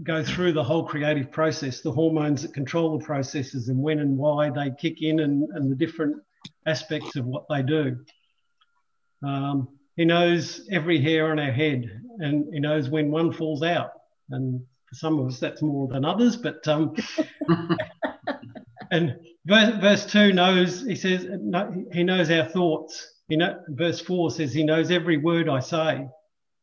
go 0.02 0.24
through 0.24 0.52
the 0.52 0.64
whole 0.64 0.84
creative 0.84 1.30
process, 1.30 1.80
the 1.80 1.92
hormones 1.92 2.42
that 2.42 2.52
control 2.52 2.98
the 2.98 3.04
processes 3.04 3.68
and 3.68 3.78
when 3.78 4.00
and 4.00 4.18
why 4.18 4.50
they 4.50 4.72
kick 4.80 5.02
in 5.02 5.20
and, 5.20 5.48
and 5.54 5.70
the 5.70 5.76
different 5.76 6.16
aspects 6.66 7.14
of 7.16 7.24
what 7.24 7.44
they 7.48 7.62
do. 7.62 7.96
Um, 9.24 9.68
he 9.96 10.04
knows 10.04 10.66
every 10.70 11.00
hair 11.00 11.30
on 11.30 11.38
our 11.38 11.52
head, 11.52 11.88
and 12.18 12.52
he 12.52 12.58
knows 12.58 12.90
when 12.90 13.12
one 13.12 13.32
falls 13.32 13.62
out. 13.62 13.92
And 14.30 14.60
for 14.94 14.98
some 14.98 15.18
of 15.18 15.26
us, 15.26 15.40
that's 15.40 15.62
more 15.62 15.88
than 15.88 16.04
others. 16.04 16.36
But 16.36 16.66
um, 16.68 16.94
and 18.90 19.16
verse, 19.44 19.76
verse 19.80 20.06
two 20.06 20.32
knows. 20.32 20.82
He 20.82 20.94
says 20.94 21.26
he 21.92 22.04
knows 22.04 22.30
our 22.30 22.46
thoughts. 22.46 23.10
You 23.28 23.38
know, 23.38 23.58
verse 23.68 24.00
four 24.00 24.30
says 24.30 24.52
he 24.52 24.64
knows 24.64 24.90
every 24.90 25.16
word 25.16 25.48
I 25.48 25.60
say. 25.60 26.06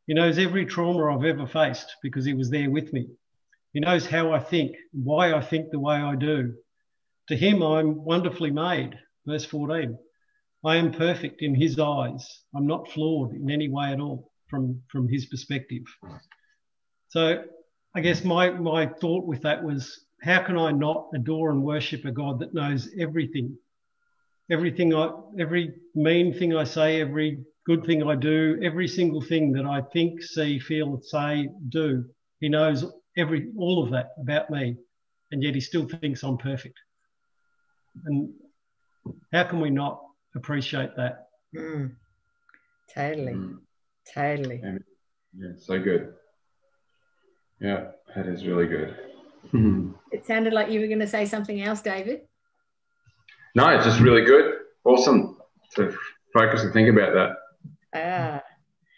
He 0.07 0.13
knows 0.13 0.37
every 0.37 0.65
trauma 0.65 1.15
I've 1.15 1.25
ever 1.25 1.47
faced 1.47 1.95
because 2.01 2.25
he 2.25 2.33
was 2.33 2.49
there 2.49 2.69
with 2.69 2.91
me. 2.93 3.07
He 3.73 3.79
knows 3.79 4.05
how 4.05 4.31
I 4.31 4.39
think, 4.39 4.75
why 4.91 5.33
I 5.33 5.41
think 5.41 5.71
the 5.71 5.79
way 5.79 5.95
I 5.95 6.15
do. 6.15 6.53
To 7.29 7.35
him, 7.35 7.61
I'm 7.61 8.03
wonderfully 8.03 8.51
made. 8.51 8.95
Verse 9.25 9.45
14. 9.45 9.97
I 10.65 10.75
am 10.75 10.91
perfect 10.91 11.41
in 11.41 11.55
his 11.55 11.79
eyes. 11.79 12.43
I'm 12.55 12.67
not 12.67 12.91
flawed 12.91 13.33
in 13.33 13.49
any 13.49 13.69
way 13.69 13.91
at 13.91 13.99
all 13.99 14.31
from, 14.49 14.81
from 14.91 15.07
his 15.07 15.25
perspective. 15.25 15.83
So 17.09 17.43
I 17.95 18.01
guess 18.01 18.23
my, 18.23 18.51
my 18.51 18.85
thought 18.85 19.25
with 19.25 19.41
that 19.41 19.63
was 19.63 20.05
how 20.21 20.41
can 20.43 20.57
I 20.57 20.71
not 20.71 21.09
adore 21.13 21.51
and 21.51 21.63
worship 21.63 22.05
a 22.05 22.11
God 22.11 22.39
that 22.39 22.53
knows 22.53 22.89
everything? 22.97 23.57
Everything 24.49 24.93
I, 24.93 25.11
every 25.39 25.73
mean 25.95 26.33
thing 26.33 26.55
I 26.55 26.63
say, 26.63 27.01
every 27.01 27.43
good 27.65 27.85
thing 27.85 28.03
I 28.03 28.15
do, 28.15 28.59
every 28.63 28.87
single 28.87 29.21
thing 29.21 29.51
that 29.53 29.65
I 29.65 29.81
think, 29.81 30.21
see, 30.21 30.59
feel, 30.59 30.99
say, 31.01 31.49
do. 31.69 32.05
He 32.39 32.49
knows 32.49 32.85
every 33.17 33.49
all 33.57 33.83
of 33.83 33.91
that 33.91 34.11
about 34.19 34.49
me, 34.49 34.77
and 35.31 35.43
yet 35.43 35.55
he 35.55 35.61
still 35.61 35.87
thinks 35.87 36.23
I'm 36.23 36.37
perfect. 36.37 36.77
And 38.05 38.33
how 39.33 39.43
can 39.43 39.59
we 39.59 39.69
not 39.69 40.01
appreciate 40.35 40.95
that? 40.95 41.27
Mm. 41.55 41.95
Totally, 42.93 43.33
mm. 43.33 43.57
totally. 44.13 44.61
Yeah, 45.37 45.51
so 45.57 45.79
good. 45.79 46.13
Yeah, 47.61 47.91
that 48.15 48.25
is 48.27 48.45
really 48.45 48.67
good. 48.67 48.95
it 50.11 50.25
sounded 50.25 50.51
like 50.51 50.69
you 50.69 50.79
were 50.79 50.87
going 50.87 50.99
to 50.99 51.07
say 51.07 51.25
something 51.25 51.61
else, 51.61 51.81
David. 51.81 52.21
No, 53.55 53.67
it's 53.69 53.85
just 53.85 53.99
really 53.99 54.23
good. 54.25 54.55
Awesome 54.83 55.37
to 55.75 55.95
focus 56.33 56.63
and 56.63 56.73
think 56.73 56.89
about 56.89 57.13
that. 57.13 57.35
Ah. 57.93 58.41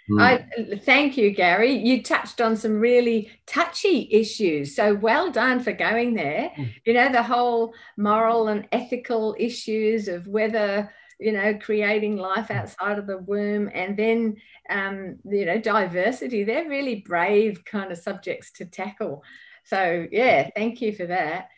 Mm. 0.09 0.21
I 0.21 0.75
thank 0.77 1.17
you, 1.17 1.31
Gary. 1.31 1.73
You 1.73 2.03
touched 2.03 2.41
on 2.41 2.55
some 2.55 2.79
really 2.79 3.31
touchy 3.45 4.09
issues. 4.11 4.75
So 4.75 4.95
well 4.95 5.31
done 5.31 5.61
for 5.61 5.71
going 5.71 6.13
there. 6.13 6.51
Mm. 6.57 6.73
You 6.85 6.93
know, 6.93 7.11
the 7.11 7.23
whole 7.23 7.73
moral 7.97 8.49
and 8.49 8.67
ethical 8.71 9.35
issues 9.39 10.07
of 10.07 10.27
whether, 10.27 10.91
you 11.23 11.31
know, 11.31 11.57
creating 11.57 12.17
life 12.17 12.47
hmm. 12.47 12.53
outside 12.53 12.99
of 12.99 13.07
the 13.07 13.17
womb 13.17 13.69
and 13.73 13.95
then, 13.97 14.37
um, 14.69 15.17
you 15.25 15.45
know, 15.45 15.59
diversity. 15.59 16.43
They're 16.43 16.69
really 16.69 17.03
brave 17.07 17.63
kind 17.65 17.91
of 17.91 17.97
subjects 17.97 18.51
to 18.53 18.65
tackle. 18.65 19.23
So, 19.65 20.07
yeah, 20.11 20.49
thank 20.55 20.81
you 20.81 20.93
for 20.93 21.05
that. 21.05 21.49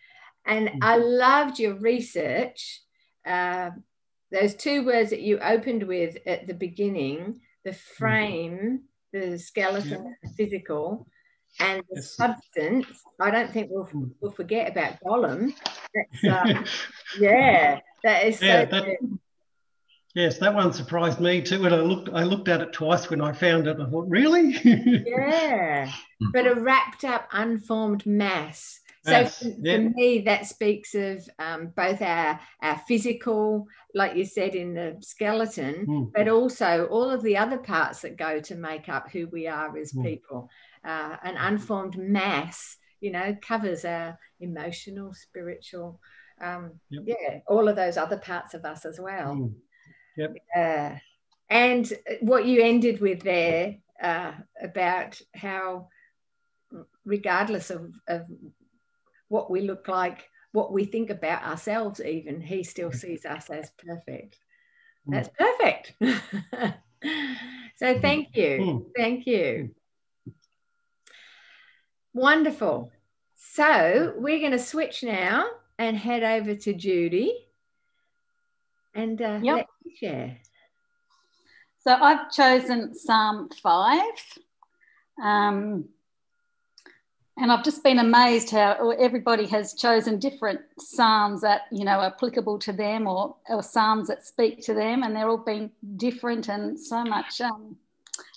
And 0.45 0.69
mm. 0.69 0.77
I 0.81 0.97
loved 0.97 1.57
your 1.57 1.73
research. 1.73 2.81
Uh, 3.25 3.71
those 4.31 4.53
two 4.53 4.85
words 4.85 5.09
that 5.09 5.21
you 5.21 5.39
opened 5.39 5.83
with 5.83 6.17
at 6.27 6.45
the 6.47 6.53
beginning 6.53 7.41
the 7.63 7.71
mm-hmm. 7.71 7.95
frame, 7.97 8.83
the 9.11 9.39
skeleton, 9.39 10.15
the 10.21 10.29
physical, 10.37 11.07
and 11.59 11.81
the 11.89 11.95
yes. 11.95 12.15
substance. 12.15 12.85
I 13.19 13.31
don't 13.31 13.51
think 13.51 13.69
we'll, 13.71 13.87
mm. 13.87 14.11
we'll 14.21 14.31
forget 14.31 14.71
about 14.71 14.99
Gollum. 15.05 15.53
Um, 16.29 16.65
yeah, 17.17 17.79
that 18.03 18.25
is 18.25 18.41
yeah, 18.41 18.69
so 18.69 18.81
that, 18.81 18.97
Yes, 20.15 20.37
that 20.39 20.55
one 20.55 20.73
surprised 20.73 21.19
me 21.19 21.41
too. 21.41 21.61
When 21.61 21.73
I 21.73 21.77
looked, 21.77 22.09
I 22.13 22.23
looked 22.23 22.47
at 22.47 22.61
it 22.61 22.73
twice 22.73 23.09
when 23.09 23.21
I 23.21 23.33
found 23.33 23.67
it. 23.67 23.77
I 23.79 23.89
thought, 23.89 24.07
really? 24.07 24.55
yeah, 25.05 25.91
but 26.31 26.47
a 26.47 26.55
wrapped 26.55 27.03
up, 27.03 27.27
unformed 27.31 28.05
mass 28.05 28.79
so 29.05 29.25
for, 29.25 29.47
yeah. 29.59 29.75
for, 29.77 29.89
me, 29.91 30.19
that 30.21 30.47
speaks 30.47 30.95
of 30.95 31.27
um, 31.37 31.67
both 31.75 32.01
our, 32.01 32.39
our 32.61 32.77
physical, 32.87 33.67
like 33.93 34.15
you 34.15 34.25
said, 34.25 34.55
in 34.55 34.73
the 34.73 34.97
skeleton, 35.01 35.85
mm. 35.85 36.11
but 36.13 36.27
also 36.27 36.87
all 36.87 37.11
of 37.11 37.21
the 37.21 37.37
other 37.37 37.57
parts 37.57 38.01
that 38.01 38.17
go 38.17 38.39
to 38.41 38.55
make 38.55 38.89
up 38.89 39.11
who 39.11 39.27
we 39.27 39.47
are 39.47 39.77
as 39.77 39.93
mm. 39.93 40.03
people. 40.03 40.49
Uh, 40.83 41.17
an 41.23 41.37
unformed 41.37 41.97
mass, 41.97 42.77
you 42.99 43.11
know, 43.11 43.37
covers 43.41 43.85
our 43.85 44.17
emotional, 44.39 45.13
spiritual, 45.13 45.99
um, 46.41 46.71
yep. 46.89 47.03
yeah, 47.05 47.39
all 47.47 47.67
of 47.67 47.75
those 47.75 47.97
other 47.97 48.17
parts 48.17 48.55
of 48.55 48.65
us 48.65 48.85
as 48.85 48.99
well. 48.99 49.35
Mm. 49.35 49.53
Yep. 50.17 50.35
Uh, 50.55 50.91
and 51.49 51.91
what 52.21 52.45
you 52.45 52.61
ended 52.61 53.01
with 53.01 53.21
there 53.21 53.75
uh, 54.01 54.33
about 54.61 55.19
how 55.33 55.89
regardless 57.05 57.69
of, 57.69 57.93
of 58.07 58.25
what 59.27 59.51
we 59.51 59.61
look 59.61 59.87
like, 59.87 60.29
what 60.51 60.71
we 60.71 60.85
think 60.85 61.09
about 61.09 61.43
ourselves, 61.43 62.01
even, 62.01 62.41
he 62.41 62.63
still 62.63 62.89
mm. 62.89 62.95
sees 62.95 63.25
us 63.25 63.49
as 63.49 63.69
perfect. 63.77 64.39
Mm. 65.07 65.13
That's 65.13 65.29
perfect. 65.37 65.93
so 67.77 67.93
mm. 67.93 68.01
thank 68.01 68.35
you. 68.35 68.91
Thank 68.95 69.27
you. 69.27 69.71
Wonderful. 72.13 72.91
So 73.35 74.13
we're 74.17 74.39
going 74.39 74.51
to 74.51 74.59
switch 74.59 75.03
now 75.03 75.47
and 75.77 75.97
head 75.97 76.23
over 76.23 76.55
to 76.55 76.73
Judy 76.73 77.45
and 78.95 79.21
uh, 79.21 79.39
yep. 79.43 79.67
Share. 79.99 80.37
So 81.81 81.93
I've 81.93 82.31
chosen 82.31 82.95
Psalm 82.95 83.49
5. 83.61 84.01
Um, 85.23 85.89
and 87.37 87.51
I've 87.51 87.65
just 87.65 87.83
been 87.83 87.99
amazed 87.99 88.49
how 88.49 88.91
everybody 88.91 89.45
has 89.47 89.73
chosen 89.73 90.19
different 90.19 90.61
psalms 90.79 91.41
that 91.41 91.63
you 91.69 91.83
know 91.83 91.99
are 91.99 92.07
applicable 92.07 92.59
to 92.59 92.71
them, 92.71 93.07
or, 93.07 93.35
or 93.49 93.61
psalms 93.61 94.07
that 94.07 94.25
speak 94.25 94.63
to 94.65 94.73
them, 94.73 95.03
and 95.03 95.15
they're 95.15 95.29
all 95.29 95.37
been 95.37 95.71
different 95.97 96.47
and 96.47 96.79
so 96.79 97.03
much 97.03 97.41
um, 97.41 97.75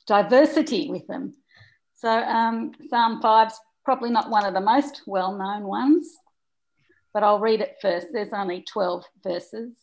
diversity 0.06 0.90
with 0.90 1.06
them. 1.06 1.34
So 1.94 2.10
um, 2.10 2.72
Psalm 2.90 3.20
five's 3.22 3.58
probably 3.84 4.10
not 4.10 4.30
one 4.30 4.44
of 4.44 4.54
the 4.54 4.60
most 4.60 5.02
well-known 5.06 5.62
ones, 5.62 6.08
but 7.14 7.22
I'll 7.22 7.40
read 7.40 7.60
it 7.60 7.76
first. 7.80 8.08
There's 8.12 8.32
only 8.32 8.62
twelve 8.62 9.04
verses. 9.22 9.74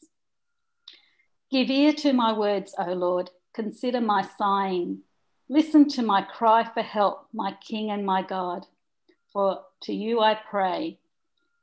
Give 1.51 1.69
ear 1.69 1.93
to 1.93 2.13
my 2.13 2.37
words, 2.37 2.73
O 2.77 2.93
Lord. 2.93 3.29
Consider 3.53 4.01
my 4.01 4.27
sighing. 4.37 4.99
Listen 5.47 5.87
to 5.89 6.01
my 6.01 6.21
cry 6.21 6.69
for 6.73 6.81
help, 6.81 7.27
my 7.33 7.55
King 7.61 7.91
and 7.91 8.05
my 8.05 8.21
God 8.21 8.65
for 9.35 9.59
to 9.81 9.93
you 9.93 10.21
I 10.21 10.39
pray. 10.49 10.97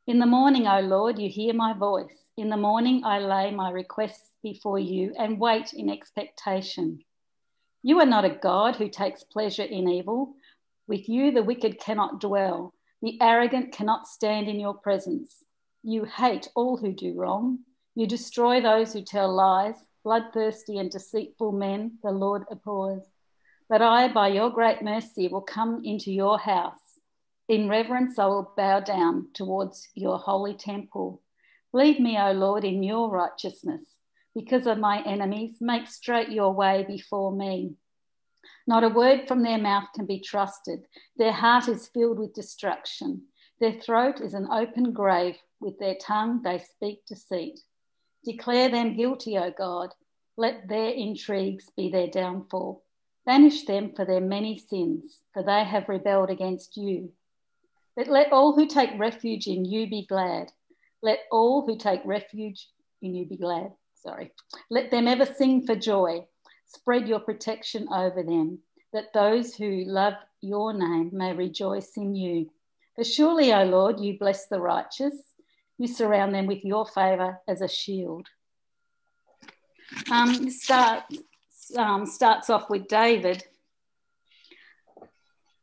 In 0.07 0.19
the 0.19 0.27
morning, 0.27 0.67
O 0.69 0.81
Lord, 0.81 1.19
you 1.19 1.31
hear 1.31 1.55
my 1.55 1.73
voice. 1.73 2.29
In 2.37 2.51
the 2.51 2.57
morning, 2.59 3.01
I 3.03 3.19
lay 3.19 3.51
my 3.51 3.71
requests 3.71 4.33
before 4.43 4.79
you 4.79 5.15
and 5.19 5.41
wait 5.41 5.73
in 5.73 5.89
expectation. 5.89 6.99
You 7.83 7.99
are 8.01 8.07
not 8.07 8.27
a 8.27 8.39
God 8.43 8.77
who 8.77 8.91
takes 8.91 9.25
pleasure 9.25 9.63
in 9.63 9.89
evil. 9.89 10.35
With 10.87 11.09
you, 11.09 11.31
the 11.31 11.43
wicked 11.43 11.81
cannot 11.81 12.21
dwell, 12.21 12.75
the 13.01 13.17
arrogant 13.23 13.73
cannot 13.73 14.07
stand 14.07 14.49
in 14.49 14.61
your 14.61 14.75
presence. 14.75 15.43
You 15.83 16.05
hate 16.05 16.51
all 16.55 16.77
who 16.77 16.93
do 16.93 17.15
wrong. 17.15 17.61
You 17.95 18.07
destroy 18.07 18.61
those 18.61 18.93
who 18.93 19.03
tell 19.03 19.33
lies. 19.33 19.77
Bloodthirsty 20.05 20.79
and 20.79 20.91
deceitful 20.91 21.53
men, 21.53 21.99
the 22.03 22.11
Lord 22.11 22.45
abhors. 22.51 23.05
But 23.69 23.83
I, 23.83 24.13
by 24.13 24.29
your 24.29 24.51
great 24.51 24.83
mercy, 24.83 25.29
will 25.29 25.43
come 25.43 25.83
into 25.85 26.11
your 26.11 26.39
house. 26.39 26.99
In 27.49 27.69
reverence, 27.69 28.19
I 28.19 28.27
will 28.27 28.53
bow 28.57 28.81
down 28.81 29.29
towards 29.35 29.89
your 29.95 30.19
holy 30.19 30.55
temple. 30.55 31.23
Lead 31.73 32.01
me, 32.01 32.19
O 32.19 32.33
Lord, 32.33 32.65
in 32.65 32.83
your 32.83 33.11
righteousness. 33.11 33.83
Because 34.35 34.67
of 34.67 34.79
my 34.79 35.03
enemies, 35.05 35.57
make 35.61 35.87
straight 35.87 36.31
your 36.31 36.53
way 36.53 36.85
before 36.89 37.31
me. 37.31 37.75
Not 38.67 38.85
a 38.85 38.89
word 38.89 39.29
from 39.29 39.43
their 39.43 39.59
mouth 39.59 39.89
can 39.95 40.07
be 40.07 40.21
trusted. 40.21 40.81
Their 41.17 41.33
heart 41.33 41.69
is 41.69 41.89
filled 41.89 42.19
with 42.19 42.35
destruction. 42.35 43.27
Their 43.61 43.73
throat 43.73 44.21
is 44.21 44.35
an 44.35 44.49
open 44.51 44.93
grave. 44.93 45.37
With 45.61 45.79
their 45.79 45.97
tongue, 46.01 46.43
they 46.43 46.59
speak 46.59 47.07
deceit. 47.07 47.61
Declare 48.25 48.71
them 48.71 48.97
guilty, 48.97 49.37
O 49.37 49.51
God. 49.51 49.91
Let 50.37 50.69
their 50.69 50.91
intrigues 50.91 51.71
be 51.77 51.91
their 51.91 52.09
downfall. 52.09 52.83
Banish 53.27 53.65
them 53.65 53.93
for 53.95 54.05
their 54.05 54.21
many 54.21 54.59
sins, 54.59 55.21
for 55.33 55.43
they 55.43 55.65
have 55.65 55.89
rebelled 55.89 56.31
against 56.31 56.77
you. 56.77 57.13
But 57.97 58.09
let 58.09 58.33
all 58.33 58.55
who 58.55 58.67
take 58.67 58.99
refuge 58.99 59.47
in 59.47 59.65
you 59.65 59.89
be 59.89 60.07
glad. 60.09 60.51
Let 61.03 61.21
all 61.31 61.67
who 61.67 61.77
take 61.77 62.01
refuge 62.05 62.69
in 63.03 63.15
you 63.15 63.27
be 63.27 63.37
glad. 63.37 63.73
Sorry. 63.95 64.33
Let 64.71 64.91
them 64.91 65.07
ever 65.07 65.27
sing 65.27 65.67
for 65.67 65.77
joy. 65.77 66.27
Spread 66.67 67.07
your 67.07 67.21
protection 67.21 67.87
over 67.93 68.23
them, 68.23 68.61
that 68.93 69.13
those 69.13 69.55
who 69.55 69.85
love 69.85 70.15
your 70.41 70.73
name 70.73 71.11
may 71.13 71.35
rejoice 71.35 71.97
in 71.97 72.15
you. 72.15 72.51
For 72.97 73.05
surely, 73.05 73.53
O 73.53 73.65
Lord, 73.65 74.01
you 74.01 74.19
bless 74.19 74.47
the 74.47 74.61
righteous. 74.61 75.32
You 75.83 75.89
surround 75.89 76.33
them 76.33 76.47
with 76.47 76.65
your 76.65 76.87
favour 76.87 77.41
as 77.49 77.61
a 77.61 77.67
shield. 77.67 78.29
Um, 80.13 80.49
start 80.49 81.03
um, 81.77 82.07
starts 82.07 82.49
off 82.51 82.71
with 82.71 82.87
David 82.87 83.43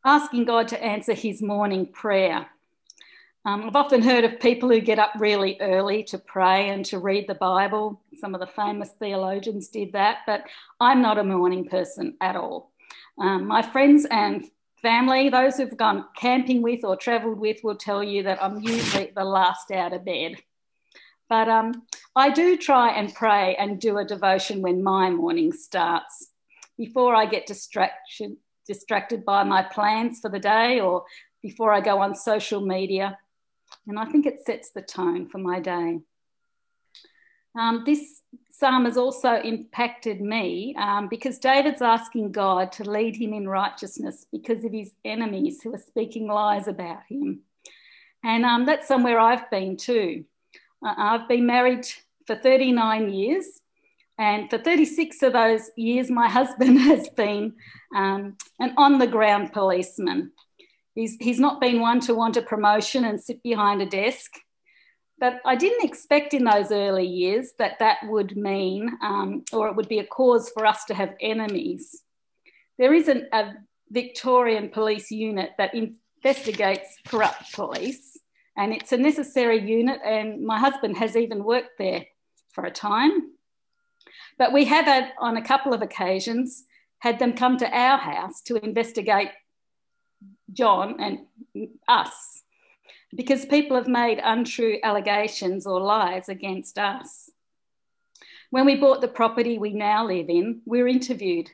asking 0.03 0.43
God 0.43 0.67
to 0.67 0.83
answer 0.83 1.13
his 1.13 1.41
morning 1.41 1.85
prayer. 1.85 2.47
Um, 3.45 3.63
I've 3.63 3.77
often 3.77 4.01
heard 4.01 4.25
of 4.25 4.41
people 4.41 4.67
who 4.67 4.81
get 4.81 4.99
up 4.99 5.13
really 5.17 5.55
early 5.61 6.03
to 6.03 6.17
pray 6.17 6.67
and 6.67 6.83
to 6.87 6.99
read 6.99 7.25
the 7.29 7.35
Bible. 7.35 8.01
Some 8.19 8.35
of 8.35 8.41
the 8.41 8.47
famous 8.47 8.89
theologians 8.99 9.69
did 9.69 9.93
that, 9.93 10.17
but 10.27 10.43
I'm 10.81 11.01
not 11.01 11.17
a 11.17 11.23
morning 11.23 11.63
person 11.63 12.17
at 12.19 12.35
all. 12.35 12.73
Um, 13.17 13.47
my 13.47 13.61
friends 13.61 14.05
and 14.11 14.43
family, 14.81 15.29
those 15.29 15.57
who've 15.57 15.77
gone 15.77 16.05
camping 16.17 16.61
with 16.61 16.83
or 16.83 16.95
travelled 16.95 17.39
with, 17.39 17.57
will 17.63 17.75
tell 17.75 18.03
you 18.03 18.23
that 18.23 18.41
I'm 18.41 18.59
usually 18.59 19.11
the 19.15 19.23
last 19.23 19.71
out 19.71 19.93
of 19.93 20.05
bed. 20.05 20.35
But 21.29 21.47
um, 21.47 21.83
I 22.15 22.31
do 22.31 22.57
try 22.57 22.89
and 22.91 23.13
pray 23.13 23.55
and 23.55 23.79
do 23.79 23.97
a 23.97 24.05
devotion 24.05 24.61
when 24.61 24.83
my 24.83 25.09
morning 25.09 25.51
starts 25.51 26.31
before 26.77 27.13
I 27.13 27.25
get 27.25 27.45
distraction, 27.45 28.37
distracted 28.65 29.25
by 29.25 29.43
my 29.43 29.61
plans 29.61 30.19
for 30.21 30.29
the 30.29 30.39
day 30.39 30.79
or 30.79 31.03
before 31.43 31.71
I 31.71 31.81
go 31.81 31.99
on 31.99 32.15
social 32.15 32.61
media. 32.61 33.17
And 33.87 33.99
I 33.99 34.05
think 34.05 34.25
it 34.25 34.45
sets 34.45 34.71
the 34.71 34.81
tone 34.81 35.29
for 35.29 35.37
my 35.37 35.59
day. 35.59 35.99
Um, 37.57 37.83
this 37.85 38.18
psalm 38.59 38.83
has 38.83 38.97
also 38.97 39.35
impacted 39.41 40.19
me 40.19 40.75
um, 40.77 41.07
because 41.07 41.39
David's 41.39 41.81
asking 41.81 42.33
God 42.33 42.73
to 42.73 42.89
lead 42.89 43.15
him 43.15 43.33
in 43.33 43.47
righteousness 43.47 44.25
because 44.33 44.65
of 44.65 44.73
his 44.73 44.91
enemies 45.05 45.61
who 45.63 45.73
are 45.73 45.79
speaking 45.79 46.27
lies 46.27 46.67
about 46.67 47.03
him. 47.07 47.39
And 48.21 48.43
um, 48.43 48.65
that's 48.65 48.87
somewhere 48.87 49.17
I've 49.17 49.49
been 49.49 49.77
too. 49.77 50.25
Uh, 50.85 50.93
I've 50.97 51.27
been 51.29 51.45
married 51.45 51.87
for 52.27 52.35
39 52.35 53.13
years, 53.13 53.45
and 54.17 54.49
for 54.49 54.57
36 54.57 55.23
of 55.23 55.33
those 55.33 55.71
years, 55.77 56.11
my 56.11 56.27
husband 56.39 56.79
has 56.81 57.07
been 57.09 57.53
um, 57.95 58.35
an 58.59 58.73
on 58.75 58.99
the 58.99 59.07
ground 59.07 59.53
policeman. 59.53 60.33
He's, 60.95 61.15
he's 61.21 61.39
not 61.39 61.61
been 61.61 61.79
one 61.79 62.01
to 62.01 62.13
want 62.13 62.35
a 62.35 62.41
promotion 62.41 63.05
and 63.05 63.21
sit 63.21 63.41
behind 63.41 63.81
a 63.81 63.85
desk. 63.85 64.33
But 65.19 65.41
I 65.45 65.55
didn't 65.55 65.87
expect 65.87 66.33
in 66.33 66.45
those 66.45 66.71
early 66.71 67.05
years 67.05 67.51
that 67.59 67.79
that 67.79 67.97
would 68.03 68.37
mean, 68.37 68.97
um, 69.01 69.43
or 69.51 69.67
it 69.67 69.75
would 69.75 69.89
be 69.89 69.99
a 69.99 70.05
cause 70.05 70.49
for 70.49 70.65
us 70.65 70.85
to 70.85 70.93
have 70.93 71.15
enemies. 71.19 72.03
There 72.77 72.93
isn't 72.93 73.25
a 73.33 73.53
Victorian 73.89 74.69
police 74.69 75.11
unit 75.11 75.51
that 75.57 75.73
investigates 75.73 76.97
corrupt 77.07 77.51
police, 77.53 78.17
and 78.55 78.71
it's 78.73 78.93
a 78.93 78.97
necessary 78.97 79.59
unit. 79.59 79.99
And 80.05 80.45
my 80.45 80.57
husband 80.57 80.97
has 80.97 81.17
even 81.17 81.43
worked 81.43 81.77
there 81.77 82.05
for 82.51 82.63
a 82.63 82.71
time. 82.71 83.33
But 84.37 84.53
we 84.53 84.63
have 84.65 84.85
had, 84.85 85.11
on 85.19 85.35
a 85.35 85.41
couple 85.41 85.73
of 85.73 85.81
occasions, 85.81 86.63
had 86.99 87.19
them 87.19 87.33
come 87.33 87.57
to 87.57 87.77
our 87.77 87.97
house 87.97 88.41
to 88.43 88.63
investigate 88.63 89.31
John 90.53 90.97
and 90.99 91.19
us 91.87 92.43
because 93.15 93.45
people 93.45 93.75
have 93.75 93.87
made 93.87 94.19
untrue 94.23 94.77
allegations 94.83 95.65
or 95.65 95.79
lies 95.81 96.29
against 96.29 96.77
us. 96.77 97.29
When 98.51 98.65
we 98.65 98.75
bought 98.75 99.01
the 99.01 99.07
property 99.07 99.57
we 99.57 99.73
now 99.73 100.05
live 100.05 100.29
in, 100.29 100.61
we 100.65 100.81
were 100.81 100.87
interviewed. 100.87 101.49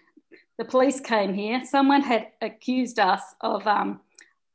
The 0.57 0.65
police 0.65 0.99
came 0.99 1.33
here. 1.33 1.61
Someone 1.65 2.01
had 2.01 2.27
accused 2.41 2.99
us 2.99 3.21
of 3.41 3.67
um, 3.67 3.99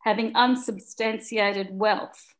having 0.02 0.34
unsubstantiated 0.34 1.68
wealth. 1.70 2.34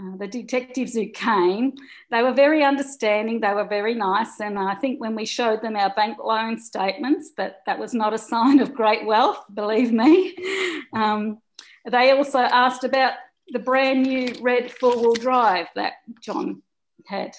Uh, 0.00 0.16
the 0.16 0.26
detectives 0.26 0.94
who 0.94 1.06
came, 1.06 1.74
they 2.10 2.22
were 2.22 2.32
very 2.32 2.64
understanding, 2.64 3.40
they 3.40 3.52
were 3.52 3.66
very 3.66 3.94
nice. 3.94 4.40
And 4.40 4.58
I 4.58 4.74
think 4.74 5.00
when 5.00 5.14
we 5.14 5.26
showed 5.26 5.60
them 5.60 5.76
our 5.76 5.94
bank 5.94 6.18
loan 6.18 6.58
statements, 6.58 7.32
that 7.36 7.60
that 7.66 7.78
was 7.78 7.92
not 7.92 8.14
a 8.14 8.18
sign 8.18 8.58
of 8.60 8.74
great 8.74 9.04
wealth, 9.06 9.44
believe 9.52 9.92
me. 9.92 10.34
Um, 10.94 11.38
they 11.90 12.10
also 12.10 12.40
asked 12.40 12.84
about 12.84 13.14
the 13.48 13.58
brand 13.58 14.02
new 14.02 14.34
red 14.40 14.70
four 14.70 14.96
wheel 14.96 15.14
drive 15.14 15.68
that 15.74 15.94
John 16.20 16.62
had. 17.06 17.36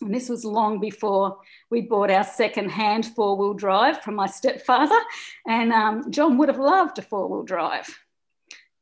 And 0.00 0.14
this 0.14 0.30
was 0.30 0.44
long 0.44 0.80
before 0.80 1.38
we 1.70 1.82
bought 1.82 2.10
our 2.10 2.24
second 2.24 2.70
hand 2.70 3.06
four 3.06 3.36
wheel 3.36 3.52
drive 3.52 4.00
from 4.02 4.14
my 4.14 4.26
stepfather. 4.26 4.98
And 5.46 5.72
um, 5.72 6.10
John 6.10 6.38
would 6.38 6.48
have 6.48 6.58
loved 6.58 6.98
a 6.98 7.02
four 7.02 7.28
wheel 7.28 7.42
drive 7.42 7.94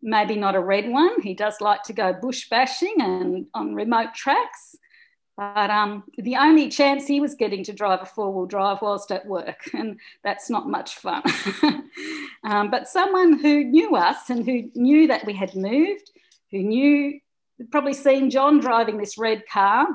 maybe 0.02 0.36
not 0.36 0.54
a 0.54 0.60
red 0.60 0.88
one. 0.88 1.20
He 1.22 1.34
does 1.34 1.60
like 1.60 1.82
to 1.84 1.92
go 1.92 2.12
bush 2.12 2.48
bashing 2.48 2.94
and 3.00 3.46
on 3.54 3.74
remote 3.74 4.14
tracks. 4.14 4.76
But 5.36 5.70
um, 5.70 6.02
the 6.16 6.36
only 6.36 6.68
chance 6.68 7.06
he 7.06 7.20
was 7.20 7.36
getting 7.36 7.62
to 7.64 7.72
drive 7.72 8.02
a 8.02 8.06
four 8.06 8.32
wheel 8.32 8.46
drive 8.46 8.82
whilst 8.82 9.12
at 9.12 9.24
work, 9.24 9.70
and 9.72 10.00
that's 10.24 10.50
not 10.50 10.68
much 10.68 10.96
fun. 10.96 11.22
um, 12.44 12.70
but 12.70 12.88
someone 12.88 13.38
who 13.38 13.62
knew 13.64 13.94
us 13.94 14.30
and 14.30 14.44
who 14.44 14.70
knew 14.74 15.06
that 15.06 15.24
we 15.24 15.34
had 15.34 15.54
moved, 15.54 16.10
who 16.50 16.62
knew, 16.62 17.20
probably 17.70 17.94
seen 17.94 18.30
John 18.30 18.60
driving 18.60 18.98
this 18.98 19.18
red 19.18 19.42
car, 19.50 19.86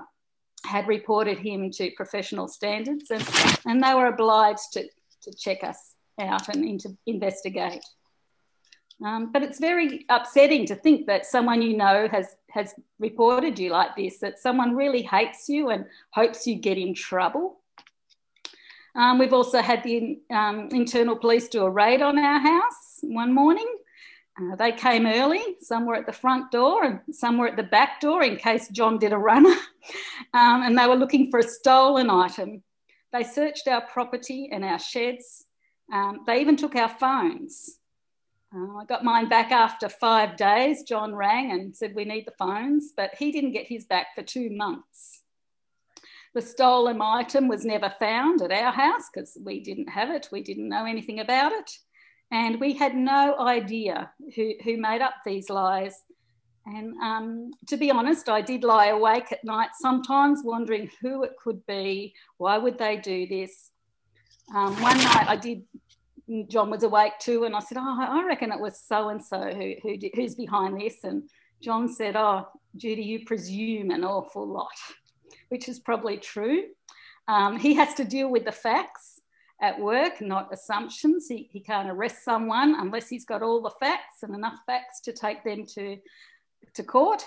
had 0.65 0.87
reported 0.87 1.39
him 1.39 1.71
to 1.71 1.91
professional 1.91 2.47
standards, 2.47 3.11
and, 3.11 3.27
and 3.65 3.83
they 3.83 3.93
were 3.93 4.07
obliged 4.07 4.73
to, 4.73 4.87
to 5.23 5.33
check 5.37 5.63
us 5.63 5.95
out 6.19 6.47
and 6.49 6.79
to 6.81 6.97
investigate. 7.05 7.83
Um, 9.03 9.31
but 9.31 9.43
it's 9.43 9.59
very 9.59 10.05
upsetting 10.09 10.65
to 10.67 10.75
think 10.75 11.07
that 11.07 11.25
someone 11.25 11.61
you 11.61 11.75
know 11.75 12.07
has 12.09 12.35
has 12.51 12.73
reported 12.99 13.57
you 13.57 13.71
like 13.71 13.95
this, 13.95 14.19
that 14.19 14.39
someone 14.39 14.75
really 14.75 15.01
hates 15.01 15.49
you 15.49 15.71
and 15.71 15.85
hopes 16.11 16.45
you 16.45 16.55
get 16.55 16.77
in 16.77 16.93
trouble. 16.93 17.59
Um, 18.95 19.17
we've 19.17 19.33
also 19.33 19.59
had 19.59 19.83
the 19.83 20.19
um, 20.29 20.69
internal 20.71 21.15
police 21.15 21.47
do 21.47 21.63
a 21.63 21.69
raid 21.69 22.01
on 22.03 22.19
our 22.19 22.39
house 22.39 22.99
one 23.01 23.33
morning. 23.33 23.67
Uh, 24.39 24.56
they 24.56 24.72
came 24.72 25.06
early, 25.06 25.41
some 25.62 25.86
were 25.86 25.96
at 25.96 26.08
the 26.08 26.12
front 26.12 26.52
door 26.52 26.84
and 26.84 27.00
some 27.12 27.38
were 27.38 27.48
at 27.48 27.56
the 27.56 27.63
back 27.63 28.02
door 28.02 28.24
in 28.24 28.36
case 28.36 28.67
John 28.69 28.98
did 28.98 29.13
a 29.13 29.17
runner. 29.17 29.56
Um, 30.34 30.63
and 30.63 30.78
they 30.78 30.88
were 30.88 30.96
looking 30.96 31.30
for 31.30 31.39
a 31.39 31.43
stolen 31.43 32.10
item. 32.10 32.63
They 33.12 33.24
searched 33.24 33.67
our 33.67 33.82
property 33.82 34.50
and 34.52 34.63
our 34.63 34.80
sheds. 34.80 35.46
Um, 35.91 36.22
they 36.26 36.39
even 36.39 36.56
took 36.56 36.76
our 36.76 36.88
phones. 36.88 37.78
Uh, 38.56 38.78
I 38.78 38.86
got 38.86 39.04
mine 39.04 39.30
back 39.30 39.52
after 39.52 39.89
five 39.89 40.38
days. 40.38 40.84
John 40.84 41.13
rang 41.13 41.52
and 41.52 41.76
said, 41.76 41.93
We 41.96 42.06
need 42.06 42.26
the 42.26 42.34
phones, 42.39 42.93
but 42.96 43.15
he 43.15 43.32
didn't 43.32 43.52
get 43.52 43.67
his 43.67 43.86
back 43.86 44.15
for 44.15 44.24
two 44.24 44.50
months. 44.50 45.24
The 46.34 46.41
stolen 46.41 47.02
item 47.02 47.48
was 47.48 47.65
never 47.65 47.93
found 48.00 48.41
at 48.41 48.52
our 48.52 48.72
house 48.72 49.10
because 49.13 49.38
we 49.43 49.60
didn't 49.60 49.89
have 49.89 50.10
it, 50.10 50.30
we 50.32 50.41
didn't 50.41 50.69
know 50.69 50.86
anything 50.86 51.19
about 51.19 51.52
it. 51.52 51.72
And 52.34 52.60
we 52.60 52.74
had 52.74 52.96
no 52.96 53.38
idea 53.39 54.12
who, 54.36 54.54
who 54.63 54.76
made 54.76 55.02
up 55.02 55.13
these 55.24 55.52
lies. 55.52 55.96
And 56.65 56.98
um, 56.98 57.52
to 57.67 57.78
be 57.78 57.91
honest, 57.91 58.28
I 58.28 58.41
did 58.41 58.63
lie 58.63 58.88
awake 58.88 59.32
at 59.32 59.43
night 59.43 59.69
sometimes 59.80 60.41
wondering 60.43 60.89
who 61.00 61.24
it 61.24 61.34
could 61.41 61.63
be, 61.67 62.15
why 62.38 62.58
would 62.58 62.80
they 62.80 62.98
do 62.98 63.28
this. 63.28 63.69
Um, 64.56 64.74
one 64.82 64.98
night 64.98 65.28
I 65.28 65.36
did 65.36 65.63
John 66.48 66.69
was 66.69 66.84
awake 66.84 67.13
too, 67.19 67.43
and 67.43 67.56
I 67.56 67.60
said, 67.60 67.78
"Oh, 67.78 67.98
I 68.00 68.26
reckon 68.26 68.52
it 68.52 68.60
was 68.60 68.80
so 68.80 69.10
and 69.10 69.24
so 69.24 69.39
who 69.39 69.74
who 69.82 69.98
who's 70.15 70.36
behind 70.36 70.80
this." 70.80 71.04
And 71.04 71.30
John 71.62 71.89
said, 71.89 72.15
"Oh, 72.15 72.48
Judy, 72.78 73.04
you 73.04 73.26
presume 73.26 73.91
an 73.91 74.06
awful 74.06 74.48
lot," 74.48 74.72
which 75.50 75.67
is 75.67 75.80
probably 75.80 76.17
true. 76.17 76.63
Um, 77.28 77.60
he 77.60 77.74
has 77.74 77.93
to 77.96 78.06
deal 78.06 78.30
with 78.30 78.46
the 78.46 78.52
facts 78.54 79.12
at 79.63 79.80
work, 79.80 80.19
not 80.19 80.54
assumptions. 80.54 81.28
He, 81.30 81.47
he 81.49 81.62
can't 81.62 81.89
arrest 81.89 82.26
someone 82.26 82.76
unless 82.78 83.08
he's 83.08 83.23
got 83.23 83.41
all 83.41 83.62
the 83.62 83.71
facts 83.80 84.21
and 84.21 84.36
enough 84.36 84.60
facts 84.67 84.99
to 85.06 85.13
take 85.13 85.43
them 85.45 85.65
to, 85.73 85.97
to 86.73 86.84
court. 86.84 87.26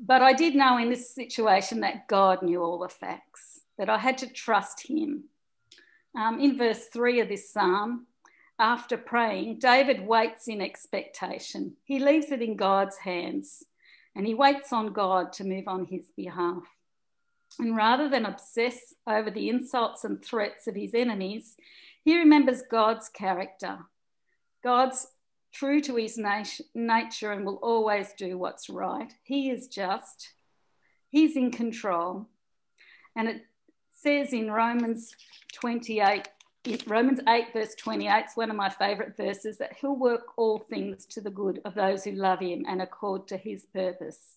But 0.00 0.22
I 0.22 0.32
did 0.32 0.56
know 0.56 0.76
in 0.78 0.90
this 0.90 1.14
situation 1.14 1.80
that 1.80 2.08
God 2.08 2.42
knew 2.42 2.60
all 2.62 2.80
the 2.80 2.88
facts, 2.88 3.60
that 3.78 3.88
I 3.88 3.96
had 3.96 4.18
to 4.18 4.26
trust 4.26 4.88
him 4.88 5.24
um, 6.18 6.40
in 6.40 6.58
verse 6.58 6.86
3 6.92 7.20
of 7.20 7.28
this 7.28 7.52
psalm, 7.52 8.06
after 8.58 8.96
praying, 8.96 9.60
David 9.60 10.04
waits 10.04 10.48
in 10.48 10.60
expectation. 10.60 11.76
He 11.84 12.00
leaves 12.00 12.32
it 12.32 12.42
in 12.42 12.56
God's 12.56 12.96
hands 12.96 13.62
and 14.16 14.26
he 14.26 14.34
waits 14.34 14.72
on 14.72 14.92
God 14.92 15.32
to 15.34 15.44
move 15.44 15.68
on 15.68 15.84
his 15.84 16.10
behalf. 16.16 16.64
And 17.58 17.76
rather 17.76 18.08
than 18.08 18.26
obsess 18.26 18.94
over 19.06 19.30
the 19.30 19.48
insults 19.48 20.04
and 20.04 20.22
threats 20.22 20.66
of 20.66 20.74
his 20.74 20.94
enemies, 20.94 21.56
he 22.04 22.18
remembers 22.18 22.62
God's 22.70 23.08
character. 23.08 23.78
God's 24.62 25.06
true 25.52 25.80
to 25.80 25.96
his 25.96 26.18
nature 26.18 27.32
and 27.32 27.46
will 27.46 27.56
always 27.56 28.12
do 28.18 28.36
what's 28.36 28.68
right. 28.68 29.10
He 29.22 29.50
is 29.50 29.68
just, 29.68 30.32
he's 31.08 31.36
in 31.36 31.50
control. 31.50 32.26
And 33.16 33.28
it 33.28 33.46
says 33.92 34.34
in 34.34 34.50
Romans 34.50 35.14
28, 35.54 36.28
Romans 36.86 37.20
8, 37.26 37.52
verse 37.54 37.74
28, 37.76 38.10
it's 38.24 38.36
one 38.36 38.50
of 38.50 38.56
my 38.56 38.68
favourite 38.68 39.16
verses, 39.16 39.56
that 39.58 39.76
he'll 39.80 39.96
work 39.96 40.32
all 40.36 40.58
things 40.58 41.06
to 41.06 41.20
the 41.22 41.30
good 41.30 41.60
of 41.64 41.74
those 41.74 42.04
who 42.04 42.12
love 42.12 42.40
him 42.40 42.66
and 42.68 42.82
accord 42.82 43.26
to 43.28 43.36
his 43.36 43.64
purpose. 43.72 44.36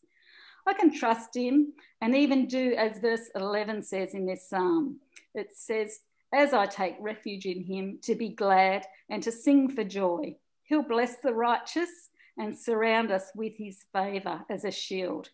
I 0.69 0.73
can 0.73 0.93
trust 0.93 1.35
him 1.35 1.73
and 1.99 2.15
even 2.15 2.45
do 2.45 2.75
as 2.77 2.99
verse 2.99 3.29
11 3.35 3.81
says 3.81 4.13
in 4.13 4.27
this 4.27 4.47
psalm. 4.47 4.99
It 5.33 5.49
says, 5.55 6.01
as 6.31 6.53
I 6.53 6.67
take 6.67 6.95
refuge 6.99 7.47
in 7.47 7.63
him, 7.63 7.97
to 8.03 8.13
be 8.13 8.29
glad 8.29 8.85
and 9.09 9.23
to 9.23 9.31
sing 9.31 9.69
for 9.69 9.83
joy. 9.83 10.35
He'll 10.63 10.83
bless 10.83 11.15
the 11.17 11.33
righteous 11.33 11.89
and 12.37 12.57
surround 12.57 13.11
us 13.11 13.31
with 13.35 13.53
his 13.57 13.79
favour 13.91 14.45
as 14.47 14.63
a 14.63 14.69
shield. 14.69 15.29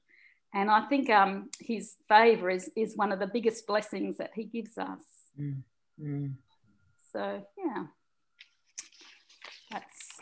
And 0.54 0.72
I 0.72 0.86
think 0.86 1.10
um, 1.10 1.50
his 1.60 1.96
favour 2.08 2.50
is, 2.50 2.72
is 2.78 2.96
one 2.96 3.12
of 3.12 3.20
the 3.20 3.28
biggest 3.28 3.68
blessings 3.68 4.16
that 4.18 4.32
he 4.36 4.46
gives 4.46 4.78
us. 4.78 5.02
Mm. 5.38 5.64
Mm. 6.02 6.34
So, 7.12 7.46
yeah, 7.58 7.84
that's 9.70 10.20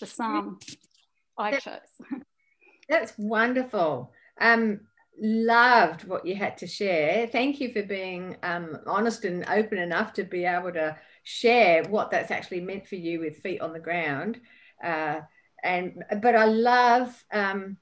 the 0.00 0.06
psalm 0.06 0.58
I 1.38 1.56
chose. 1.56 1.80
That's 2.88 3.12
wonderful. 3.18 4.12
Um, 4.40 4.80
loved 5.20 6.04
what 6.04 6.26
you 6.26 6.36
had 6.36 6.56
to 6.58 6.66
share. 6.66 7.26
Thank 7.26 7.60
you 7.60 7.72
for 7.72 7.82
being 7.82 8.36
um, 8.42 8.78
honest 8.86 9.24
and 9.24 9.44
open 9.48 9.78
enough 9.78 10.12
to 10.14 10.24
be 10.24 10.44
able 10.44 10.72
to 10.72 10.96
share 11.24 11.84
what 11.84 12.10
that's 12.10 12.30
actually 12.30 12.60
meant 12.60 12.86
for 12.86 12.96
you 12.96 13.20
with 13.20 13.38
feet 13.38 13.60
on 13.60 13.72
the 13.72 13.80
ground. 13.80 14.40
Uh, 14.82 15.20
and 15.62 16.04
but 16.22 16.36
I 16.36 16.44
love 16.44 17.24
um, 17.32 17.78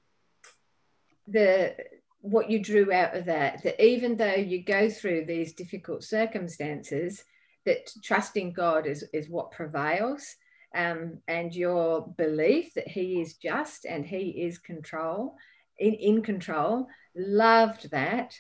the 1.29 1.77
what 2.21 2.51
you 2.51 2.59
drew 2.59 2.93
out 2.93 3.15
of 3.15 3.27
that. 3.27 3.63
That 3.63 3.83
even 3.83 4.17
though 4.17 4.35
you 4.35 4.65
go 4.65 4.89
through 4.89 5.27
these 5.27 5.53
difficult 5.53 6.05
circumstances, 6.05 7.23
that 7.67 7.91
trusting 8.03 8.53
God 8.53 8.87
is 8.87 9.05
is 9.13 9.29
what 9.29 9.51
prevails. 9.51 10.37
Um, 10.75 11.21
and 11.27 11.55
your 11.55 12.07
belief 12.19 12.75
that 12.75 12.89
He 12.89 13.21
is 13.21 13.35
just 13.35 13.87
and 13.87 14.05
He 14.05 14.31
is 14.47 14.59
control 14.59 15.37
in, 15.79 15.95
in 15.95 16.23
control. 16.23 16.89
Loved 17.15 17.91
that. 17.91 18.39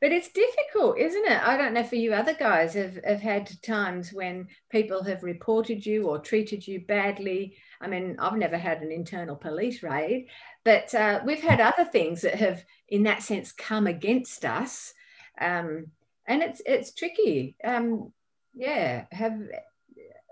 But 0.00 0.12
it's 0.12 0.32
difficult, 0.32 0.98
isn't 0.98 1.26
it? 1.26 1.46
I 1.46 1.58
don't 1.58 1.74
know 1.74 1.84
for 1.84 1.96
you 1.96 2.14
other 2.14 2.32
guys 2.32 2.72
have, 2.72 2.98
have 3.04 3.20
had 3.20 3.50
times 3.62 4.14
when 4.14 4.48
people 4.70 5.04
have 5.04 5.22
reported 5.22 5.84
you 5.84 6.08
or 6.08 6.18
treated 6.18 6.66
you 6.66 6.80
badly. 6.80 7.58
I 7.82 7.86
mean, 7.86 8.16
I've 8.18 8.38
never 8.38 8.56
had 8.56 8.80
an 8.80 8.90
internal 8.90 9.36
police 9.36 9.82
raid, 9.82 10.28
but 10.64 10.94
uh, 10.94 11.20
we've 11.26 11.42
had 11.42 11.60
other 11.60 11.84
things 11.84 12.22
that 12.22 12.36
have, 12.36 12.64
in 12.88 13.02
that 13.02 13.22
sense, 13.22 13.52
come 13.52 13.86
against 13.86 14.46
us. 14.46 14.94
Um, 15.38 15.88
and 16.26 16.42
it's 16.42 16.62
it's 16.64 16.94
tricky. 16.94 17.56
Um, 17.62 18.12
yeah, 18.54 19.04
have 19.12 19.38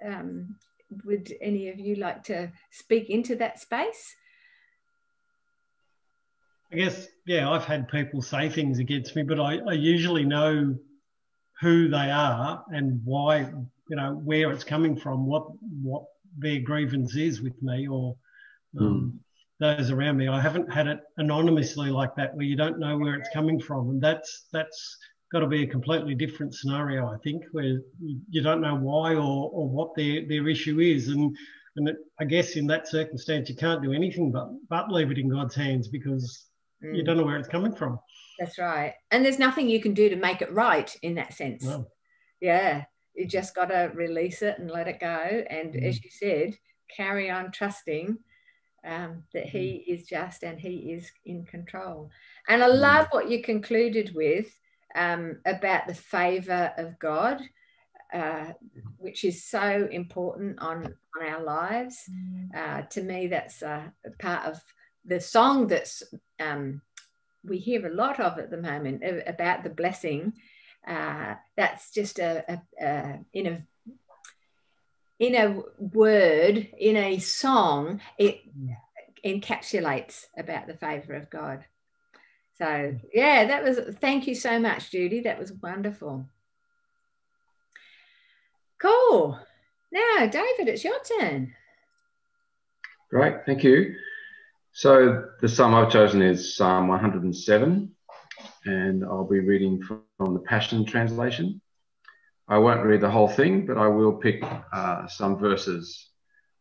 um, 0.04 0.56
would 1.04 1.32
any 1.42 1.68
of 1.68 1.78
you 1.78 1.96
like 1.96 2.22
to 2.24 2.50
speak 2.70 3.10
into 3.10 3.36
that 3.36 3.60
space? 3.60 4.16
I 6.72 6.76
guess, 6.76 7.06
yeah, 7.26 7.50
I've 7.50 7.64
had 7.64 7.88
people 7.88 8.20
say 8.20 8.48
things 8.48 8.78
against 8.78 9.16
me, 9.16 9.22
but 9.22 9.40
I, 9.40 9.58
I 9.66 9.72
usually 9.72 10.24
know 10.24 10.76
who 11.60 11.88
they 11.88 12.10
are 12.10 12.64
and 12.70 13.00
why, 13.04 13.40
you 13.88 13.96
know, 13.96 14.20
where 14.22 14.52
it's 14.52 14.64
coming 14.64 14.96
from, 14.96 15.26
what 15.26 15.46
what 15.82 16.04
their 16.36 16.60
grievance 16.60 17.16
is 17.16 17.40
with 17.40 17.60
me 17.62 17.88
or 17.88 18.16
um, 18.78 19.18
mm. 19.60 19.76
those 19.78 19.90
around 19.90 20.18
me. 20.18 20.28
I 20.28 20.40
haven't 20.40 20.72
had 20.72 20.86
it 20.86 21.00
anonymously 21.16 21.90
like 21.90 22.14
that, 22.16 22.34
where 22.34 22.44
you 22.44 22.54
don't 22.54 22.78
know 22.78 22.98
where 22.98 23.14
it's 23.14 23.30
coming 23.32 23.58
from, 23.58 23.90
and 23.90 24.00
that's 24.00 24.46
that's 24.52 24.98
got 25.32 25.40
to 25.40 25.46
be 25.46 25.62
a 25.62 25.66
completely 25.66 26.14
different 26.14 26.54
scenario, 26.54 27.08
I 27.08 27.16
think, 27.18 27.42
where 27.52 27.80
you 28.30 28.42
don't 28.42 28.60
know 28.60 28.76
why 28.76 29.14
or, 29.14 29.50
or 29.52 29.68
what 29.68 29.94
their, 29.94 30.26
their 30.26 30.48
issue 30.48 30.80
is. 30.80 31.08
And, 31.08 31.36
and 31.76 31.88
it, 31.88 31.96
I 32.18 32.24
guess 32.24 32.56
in 32.56 32.66
that 32.68 32.88
circumstance, 32.88 33.48
you 33.48 33.56
can't 33.56 33.82
do 33.82 33.92
anything 33.92 34.32
but, 34.32 34.48
but 34.68 34.90
leave 34.90 35.10
it 35.10 35.18
in 35.18 35.28
God's 35.28 35.54
hands 35.54 35.88
because 35.88 36.47
mm. 36.84 36.96
you 36.96 37.04
don't 37.04 37.16
know 37.16 37.24
where 37.24 37.38
it's 37.38 37.48
coming 37.48 37.74
from. 37.74 37.98
That's 38.38 38.58
right. 38.58 38.94
And 39.10 39.24
there's 39.24 39.38
nothing 39.38 39.68
you 39.68 39.80
can 39.80 39.94
do 39.94 40.08
to 40.08 40.16
make 40.16 40.42
it 40.42 40.52
right 40.52 40.94
in 41.02 41.14
that 41.16 41.34
sense. 41.34 41.64
No. 41.64 41.86
Yeah. 42.40 42.84
You 43.14 43.26
just 43.26 43.54
got 43.54 43.66
to 43.66 43.90
release 43.94 44.42
it 44.42 44.58
and 44.58 44.70
let 44.70 44.88
it 44.88 45.00
go. 45.00 45.44
And 45.50 45.74
mm. 45.74 45.82
as 45.82 46.02
you 46.02 46.10
said, 46.10 46.56
carry 46.94 47.30
on 47.30 47.50
trusting 47.50 48.18
um, 48.86 49.24
that 49.34 49.46
He 49.46 49.84
mm. 49.88 49.94
is 49.94 50.06
just 50.06 50.44
and 50.44 50.58
He 50.58 50.92
is 50.92 51.10
in 51.26 51.44
control. 51.44 52.10
And 52.48 52.62
I 52.62 52.68
mm. 52.68 52.80
love 52.80 53.08
what 53.10 53.28
you 53.28 53.42
concluded 53.42 54.12
with 54.14 54.46
um, 54.94 55.38
about 55.44 55.86
the 55.86 55.94
favor 55.94 56.72
of 56.76 56.98
God. 56.98 57.40
Uh, 58.10 58.52
which 58.96 59.22
is 59.22 59.44
so 59.44 59.86
important 59.92 60.58
on, 60.60 60.82
on 60.86 61.26
our 61.28 61.42
lives. 61.42 62.08
Uh, 62.56 62.80
to 62.80 63.02
me, 63.02 63.26
that's 63.26 63.60
a 63.60 63.92
part 64.18 64.46
of 64.46 64.58
the 65.08 65.20
song 65.20 65.66
that's 65.66 66.02
um, 66.38 66.82
we 67.44 67.58
hear 67.58 67.86
a 67.86 67.94
lot 67.94 68.20
of 68.20 68.38
at 68.38 68.50
the 68.50 68.56
moment 68.56 69.02
about 69.26 69.64
the 69.64 69.70
blessing. 69.70 70.34
Uh, 70.86 71.34
that's 71.56 71.90
just 71.90 72.18
a, 72.18 72.44
a, 72.48 72.84
a, 72.84 73.18
in 73.32 73.46
a 73.46 73.62
in 75.18 75.34
a 75.34 75.62
word 75.78 76.68
in 76.78 76.96
a 76.96 77.18
song 77.18 78.00
it 78.18 78.40
encapsulates 79.24 80.26
about 80.36 80.66
the 80.66 80.74
favor 80.74 81.14
of 81.14 81.28
God. 81.28 81.64
So 82.58 82.96
yeah, 83.12 83.46
that 83.46 83.64
was 83.64 83.78
thank 84.00 84.26
you 84.26 84.34
so 84.34 84.58
much, 84.58 84.90
Judy. 84.90 85.20
That 85.20 85.38
was 85.38 85.52
wonderful. 85.52 86.26
Cool. 88.80 89.38
Now, 89.90 90.26
David, 90.26 90.68
it's 90.68 90.84
your 90.84 90.98
turn. 91.18 91.54
Great, 93.10 93.46
thank 93.46 93.64
you. 93.64 93.96
So 94.78 95.24
the 95.40 95.48
psalm 95.48 95.74
I've 95.74 95.90
chosen 95.90 96.22
is 96.22 96.54
Psalm 96.54 96.86
107, 96.86 97.90
and 98.64 99.04
I'll 99.04 99.26
be 99.26 99.40
reading 99.40 99.82
from 99.82 100.34
the 100.34 100.38
Passion 100.38 100.84
Translation. 100.84 101.60
I 102.46 102.58
won't 102.58 102.84
read 102.84 103.00
the 103.00 103.10
whole 103.10 103.26
thing, 103.26 103.66
but 103.66 103.76
I 103.76 103.88
will 103.88 104.12
pick 104.12 104.40
uh, 104.72 105.08
some 105.08 105.36
verses 105.36 106.10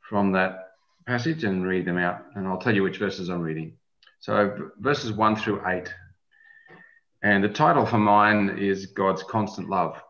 from 0.09 0.31
that 0.31 0.69
passage 1.05 1.43
and 1.43 1.63
read 1.63 1.85
them 1.85 1.99
out, 1.99 2.23
and 2.33 2.47
I'll 2.47 2.57
tell 2.57 2.73
you 2.73 2.81
which 2.81 2.97
verses 2.97 3.29
I'm 3.29 3.43
reading. 3.43 3.77
So 4.19 4.71
verses 4.79 5.11
1 5.11 5.35
through 5.35 5.61
8. 5.67 5.93
And 7.21 7.43
the 7.43 7.49
title 7.49 7.85
for 7.85 7.99
mine 7.99 8.57
is 8.57 8.87
God's 8.87 9.21
Constant 9.21 9.69
Love. 9.69 10.01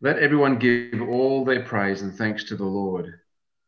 Let 0.00 0.20
everyone 0.20 0.60
give 0.60 1.02
all 1.02 1.44
their 1.44 1.64
praise 1.64 2.02
and 2.02 2.14
thanks 2.14 2.44
to 2.44 2.56
the 2.56 2.64
Lord. 2.64 3.14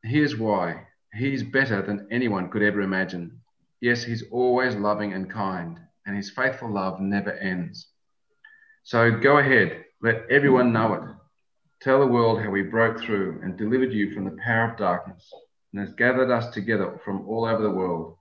Here's 0.04 0.36
why 0.36 0.86
He's 1.14 1.42
better 1.42 1.82
than 1.82 2.08
anyone 2.10 2.48
could 2.48 2.62
ever 2.62 2.80
imagine. 2.80 3.40
Yes, 3.80 4.02
He's 4.02 4.24
always 4.30 4.74
loving 4.74 5.12
and 5.12 5.30
kind, 5.30 5.78
and 6.06 6.16
His 6.16 6.30
faithful 6.30 6.72
love 6.72 7.00
never 7.00 7.32
ends. 7.32 7.88
So 8.84 9.10
go 9.10 9.36
ahead, 9.38 9.84
let 10.00 10.24
everyone 10.30 10.72
know 10.72 10.94
it. 10.94 11.02
Tell 11.82 12.00
the 12.00 12.06
world 12.06 12.40
how 12.40 12.54
He 12.54 12.62
broke 12.62 13.00
through 13.00 13.40
and 13.42 13.58
delivered 13.58 13.92
you 13.92 14.14
from 14.14 14.24
the 14.24 14.38
power 14.42 14.70
of 14.70 14.78
darkness 14.78 15.30
and 15.72 15.80
has 15.80 15.94
gathered 15.94 16.30
us 16.30 16.48
together 16.54 16.98
from 17.04 17.28
all 17.28 17.44
over 17.44 17.62
the 17.62 17.70
world. 17.70 18.16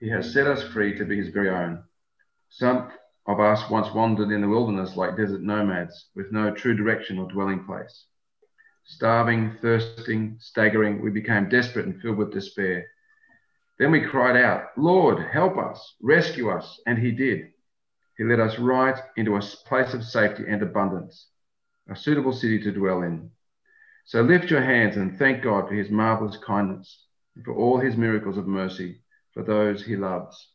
He 0.00 0.08
has 0.08 0.32
set 0.32 0.46
us 0.46 0.62
free 0.62 0.96
to 0.96 1.04
be 1.04 1.18
His 1.18 1.28
very 1.28 1.50
own. 1.50 1.84
Some 2.48 2.90
of 3.26 3.40
us 3.40 3.68
once 3.68 3.92
wandered 3.92 4.30
in 4.30 4.40
the 4.40 4.48
wilderness 4.48 4.96
like 4.96 5.16
desert 5.16 5.42
nomads 5.42 6.06
with 6.14 6.32
no 6.32 6.50
true 6.54 6.74
direction 6.74 7.18
or 7.18 7.30
dwelling 7.30 7.64
place. 7.64 8.06
Starving, 8.88 9.56
thirsting, 9.60 10.36
staggering, 10.40 11.02
we 11.02 11.10
became 11.10 11.48
desperate 11.48 11.86
and 11.86 12.00
filled 12.00 12.16
with 12.16 12.32
despair. 12.32 12.86
Then 13.78 13.90
we 13.90 14.00
cried 14.00 14.36
out, 14.36 14.68
Lord, 14.76 15.18
help 15.32 15.58
us, 15.58 15.96
rescue 16.00 16.50
us. 16.50 16.80
And 16.86 16.96
he 16.96 17.10
did. 17.10 17.48
He 18.16 18.24
led 18.24 18.40
us 18.40 18.58
right 18.58 18.98
into 19.16 19.36
a 19.36 19.40
place 19.66 19.92
of 19.92 20.04
safety 20.04 20.44
and 20.48 20.62
abundance, 20.62 21.26
a 21.90 21.96
suitable 21.96 22.32
city 22.32 22.62
to 22.62 22.72
dwell 22.72 23.02
in. 23.02 23.30
So 24.06 24.22
lift 24.22 24.50
your 24.50 24.62
hands 24.62 24.96
and 24.96 25.18
thank 25.18 25.42
God 25.42 25.68
for 25.68 25.74
his 25.74 25.90
marvelous 25.90 26.36
kindness 26.38 27.06
and 27.34 27.44
for 27.44 27.54
all 27.54 27.78
his 27.78 27.96
miracles 27.96 28.38
of 28.38 28.46
mercy 28.46 29.02
for 29.34 29.42
those 29.42 29.84
he 29.84 29.96
loves. 29.96 30.48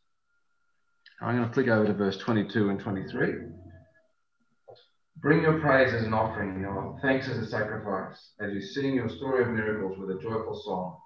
I'm 1.20 1.36
going 1.36 1.46
to 1.46 1.54
flick 1.54 1.68
over 1.68 1.86
to 1.86 1.92
verse 1.92 2.16
22 2.16 2.70
and 2.70 2.80
23. 2.80 3.34
Bring 5.22 5.42
your 5.42 5.60
praise 5.60 5.94
as 5.94 6.02
an 6.02 6.14
offering, 6.14 6.60
your 6.60 6.98
thanks 7.00 7.28
as 7.28 7.38
a 7.38 7.46
sacrifice, 7.46 8.32
as 8.40 8.52
you 8.52 8.60
sing 8.60 8.96
your 8.96 9.08
story 9.08 9.44
of 9.44 9.50
miracles 9.50 9.96
with 9.96 10.10
a 10.10 10.20
joyful 10.20 10.60
song. 10.64 10.98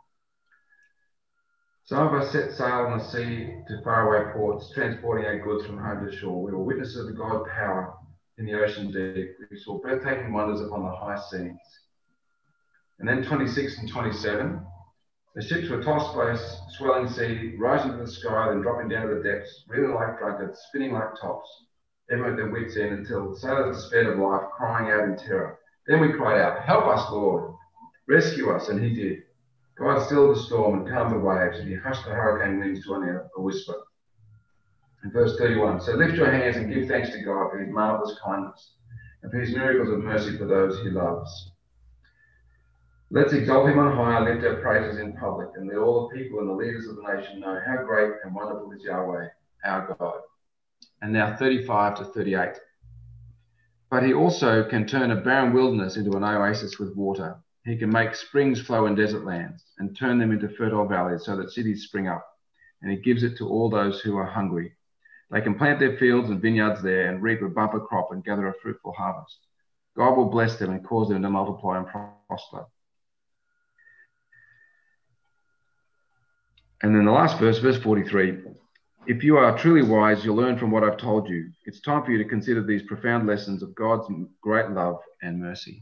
Some 1.84 2.06
of 2.06 2.14
us 2.14 2.32
set 2.32 2.52
sail 2.52 2.86
on 2.86 2.96
the 2.96 3.04
sea 3.04 3.52
to 3.68 3.82
faraway 3.84 4.32
ports, 4.32 4.72
transporting 4.72 5.26
our 5.26 5.38
goods 5.40 5.66
from 5.66 5.76
home 5.76 6.06
to 6.06 6.16
shore. 6.16 6.42
We 6.42 6.52
were 6.52 6.64
witnesses 6.64 6.96
of 6.96 7.06
the 7.08 7.12
God 7.12 7.44
power 7.46 7.92
in 8.38 8.46
the 8.46 8.54
ocean 8.54 8.86
deep. 8.86 9.36
We 9.50 9.58
saw 9.58 9.80
breathtaking 9.80 10.32
wonders 10.32 10.62
upon 10.62 10.84
the 10.84 10.96
high 10.96 11.20
seas. 11.30 11.60
And 12.98 13.06
then 13.06 13.22
26 13.22 13.80
and 13.80 13.88
27. 13.90 14.66
The 15.34 15.42
ships 15.42 15.68
were 15.68 15.82
tossed 15.82 16.16
by 16.16 16.30
a 16.30 16.38
swelling 16.78 17.10
sea, 17.10 17.54
rising 17.58 17.92
to 17.92 17.98
the 17.98 18.10
sky, 18.10 18.48
then 18.48 18.62
dropping 18.62 18.88
down 18.88 19.08
to 19.08 19.16
the 19.16 19.22
depths, 19.22 19.64
reeling 19.68 19.94
like 19.94 20.18
drunkards, 20.18 20.58
spinning 20.68 20.94
like 20.94 21.20
tops 21.20 21.66
everyone 22.10 22.32
at 22.32 22.36
their 22.36 22.50
wits' 22.50 22.76
end 22.76 22.92
until 22.92 23.30
the 23.30 23.36
sailors 23.38 23.76
despaired 23.76 24.06
of 24.06 24.18
life, 24.18 24.42
crying 24.56 24.90
out 24.90 25.04
in 25.04 25.16
terror. 25.16 25.58
Then 25.86 26.00
we 26.00 26.12
cried 26.12 26.40
out, 26.40 26.62
Help 26.62 26.86
us, 26.86 27.10
Lord! 27.10 27.54
Rescue 28.08 28.50
us! 28.50 28.68
And 28.68 28.82
he 28.82 28.94
did. 28.94 29.22
God 29.76 30.04
stilled 30.06 30.36
the 30.36 30.40
storm 30.40 30.80
and 30.80 30.88
calmed 30.88 31.14
the 31.14 31.18
waves, 31.18 31.58
and 31.58 31.68
he 31.68 31.74
hushed 31.74 32.04
the 32.04 32.12
hurricane 32.12 32.60
winds 32.60 32.84
to 32.84 32.94
only 32.94 33.10
a 33.10 33.40
whisper. 33.40 33.74
In 35.04 35.10
verse 35.10 35.36
31, 35.38 35.80
so 35.82 35.92
lift 35.92 36.16
your 36.16 36.30
hands 36.30 36.56
and 36.56 36.72
give 36.72 36.88
thanks 36.88 37.10
to 37.10 37.22
God 37.22 37.50
for 37.50 37.58
his 37.58 37.72
marvelous 37.72 38.18
kindness 38.24 38.72
and 39.22 39.30
for 39.30 39.38
his 39.38 39.54
miracles 39.54 39.90
of 39.90 40.02
mercy 40.02 40.36
for 40.38 40.46
those 40.46 40.80
he 40.82 40.90
loves. 40.90 41.52
Let's 43.10 43.32
exalt 43.32 43.68
him 43.68 43.78
on 43.78 43.94
high 43.94 44.16
and 44.16 44.24
lift 44.24 44.46
our 44.46 44.60
praises 44.60 44.98
in 44.98 45.12
public, 45.12 45.50
and 45.54 45.68
let 45.68 45.78
all 45.78 46.08
the 46.08 46.16
people 46.16 46.40
and 46.40 46.48
the 46.48 46.54
leaders 46.54 46.88
of 46.88 46.96
the 46.96 47.02
nation 47.02 47.40
know 47.40 47.60
how 47.64 47.84
great 47.84 48.12
and 48.24 48.34
wonderful 48.34 48.72
is 48.72 48.82
Yahweh, 48.82 49.28
our 49.64 49.96
God. 49.98 50.20
And 51.02 51.12
now 51.12 51.36
35 51.36 51.98
to 51.98 52.04
38. 52.04 52.58
But 53.90 54.02
he 54.02 54.14
also 54.14 54.64
can 54.68 54.86
turn 54.86 55.10
a 55.10 55.16
barren 55.16 55.52
wilderness 55.52 55.96
into 55.96 56.16
an 56.16 56.24
oasis 56.24 56.78
with 56.78 56.96
water. 56.96 57.36
He 57.64 57.76
can 57.76 57.90
make 57.90 58.14
springs 58.14 58.60
flow 58.60 58.86
in 58.86 58.94
desert 58.94 59.24
lands 59.24 59.64
and 59.78 59.96
turn 59.96 60.18
them 60.18 60.32
into 60.32 60.48
fertile 60.48 60.86
valleys 60.86 61.24
so 61.24 61.36
that 61.36 61.50
cities 61.50 61.84
spring 61.84 62.08
up. 62.08 62.26
And 62.82 62.90
he 62.90 62.96
gives 62.96 63.22
it 63.22 63.36
to 63.38 63.48
all 63.48 63.68
those 63.68 64.00
who 64.00 64.16
are 64.16 64.26
hungry. 64.26 64.72
They 65.30 65.40
can 65.40 65.56
plant 65.56 65.80
their 65.80 65.96
fields 65.96 66.30
and 66.30 66.40
vineyards 66.40 66.82
there 66.82 67.08
and 67.08 67.22
reap 67.22 67.42
a 67.42 67.48
bumper 67.48 67.80
crop 67.80 68.12
and 68.12 68.24
gather 68.24 68.46
a 68.48 68.54
fruitful 68.62 68.92
harvest. 68.92 69.38
God 69.96 70.16
will 70.16 70.30
bless 70.30 70.58
them 70.58 70.70
and 70.70 70.84
cause 70.84 71.08
them 71.08 71.22
to 71.22 71.30
multiply 71.30 71.78
and 71.78 71.86
prosper. 72.28 72.66
And 76.82 76.94
then 76.94 77.04
the 77.04 77.12
last 77.12 77.40
verse, 77.40 77.58
verse 77.58 77.78
43 77.78 78.42
If 79.08 79.22
you 79.22 79.36
are 79.36 79.56
truly 79.56 79.88
wise, 79.88 80.24
you'll 80.24 80.34
learn 80.34 80.58
from 80.58 80.72
what 80.72 80.82
I've 80.82 80.96
told 80.96 81.28
you. 81.28 81.50
It's 81.64 81.80
time 81.80 82.04
for 82.04 82.10
you 82.10 82.18
to 82.18 82.28
consider 82.28 82.60
these 82.60 82.82
profound 82.82 83.28
lessons 83.28 83.62
of 83.62 83.72
God's 83.76 84.08
great 84.42 84.70
love 84.70 84.98
and 85.22 85.38
mercy. 85.38 85.80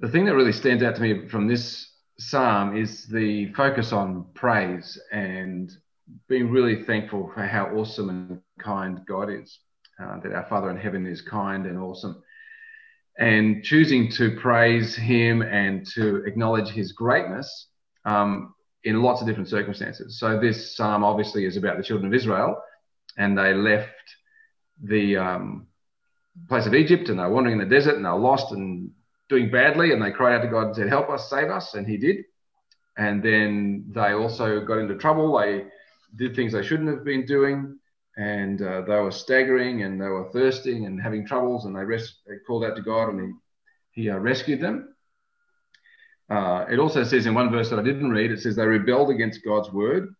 The 0.00 0.08
thing 0.08 0.26
that 0.26 0.34
really 0.34 0.52
stands 0.52 0.82
out 0.82 0.96
to 0.96 1.00
me 1.00 1.28
from 1.28 1.48
this 1.48 1.90
psalm 2.18 2.76
is 2.76 3.06
the 3.06 3.50
focus 3.54 3.90
on 3.90 4.26
praise 4.34 5.00
and 5.12 5.72
being 6.28 6.50
really 6.50 6.84
thankful 6.84 7.30
for 7.34 7.46
how 7.46 7.66
awesome 7.74 8.10
and 8.10 8.42
kind 8.62 9.00
God 9.08 9.30
is, 9.30 9.58
uh, 9.98 10.20
that 10.20 10.32
our 10.32 10.46
Father 10.50 10.68
in 10.68 10.76
heaven 10.76 11.06
is 11.06 11.22
kind 11.22 11.64
and 11.64 11.78
awesome. 11.78 12.22
And 13.18 13.64
choosing 13.64 14.10
to 14.12 14.36
praise 14.36 14.94
Him 14.94 15.40
and 15.40 15.86
to 15.94 16.16
acknowledge 16.26 16.68
His 16.68 16.92
greatness 16.92 17.68
um, 18.04 18.54
in 18.84 19.02
lots 19.02 19.20
of 19.20 19.26
different 19.26 19.48
circumstances. 19.48 20.18
So, 20.18 20.38
this 20.40 20.76
psalm 20.76 21.04
obviously 21.04 21.44
is 21.44 21.56
about 21.56 21.76
the 21.76 21.82
children 21.82 22.12
of 22.12 22.14
Israel, 22.14 22.62
and 23.16 23.36
they 23.36 23.54
left 23.54 23.88
the 24.82 25.16
um, 25.16 25.66
place 26.48 26.66
of 26.66 26.74
Egypt 26.74 27.08
and 27.08 27.18
they're 27.18 27.28
wandering 27.28 27.60
in 27.60 27.68
the 27.68 27.74
desert 27.74 27.96
and 27.96 28.04
they're 28.04 28.14
lost 28.14 28.52
and 28.52 28.90
doing 29.28 29.50
badly. 29.50 29.92
And 29.92 30.00
they 30.00 30.10
cried 30.10 30.36
out 30.36 30.42
to 30.42 30.48
God 30.48 30.66
and 30.68 30.76
said, 30.76 30.88
Help 30.88 31.10
us, 31.10 31.28
save 31.28 31.50
us. 31.50 31.74
And 31.74 31.86
He 31.86 31.96
did. 31.96 32.24
And 32.96 33.22
then 33.22 33.86
they 33.94 34.12
also 34.12 34.60
got 34.64 34.78
into 34.78 34.96
trouble. 34.96 35.38
They 35.38 35.64
did 36.16 36.34
things 36.34 36.52
they 36.52 36.64
shouldn't 36.64 36.88
have 36.88 37.04
been 37.04 37.26
doing, 37.26 37.78
and 38.16 38.60
uh, 38.62 38.82
they 38.82 38.96
were 38.96 39.12
staggering 39.12 39.82
and 39.82 40.00
they 40.00 40.06
were 40.06 40.30
thirsting 40.32 40.86
and 40.86 41.00
having 41.00 41.26
troubles, 41.26 41.64
and 41.64 41.76
they, 41.76 41.84
they 42.26 42.38
called 42.46 42.64
out 42.64 42.76
to 42.76 42.82
God, 42.82 43.10
and 43.10 43.36
He, 43.92 44.02
he 44.02 44.10
uh, 44.10 44.18
rescued 44.18 44.60
them. 44.60 44.94
Uh, 46.30 46.66
it 46.70 46.78
also 46.78 47.04
says 47.04 47.26
in 47.26 47.34
one 47.34 47.50
verse 47.50 47.70
that 47.70 47.78
I 47.78 47.82
didn't 47.82 48.10
read, 48.10 48.30
it 48.30 48.40
says 48.40 48.56
they 48.56 48.66
rebelled 48.66 49.10
against 49.10 49.44
God's 49.44 49.72
word, 49.72 50.14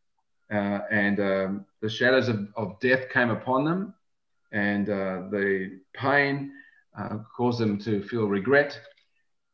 uh, 0.51 0.81
and 0.91 1.21
um, 1.21 1.67
the 1.83 1.89
shadows 1.89 2.29
of, 2.29 2.49
of, 2.57 2.81
death 2.81 3.11
came 3.11 3.29
upon 3.29 3.65
them, 3.65 3.95
and 4.53 4.89
uh, 4.89 5.29
the 5.31 5.81
pain 5.95 6.51
uh, 6.99 7.19
caused 7.37 7.61
them 7.61 7.79
to 7.81 8.03
feel 8.05 8.27
regret, 8.27 8.81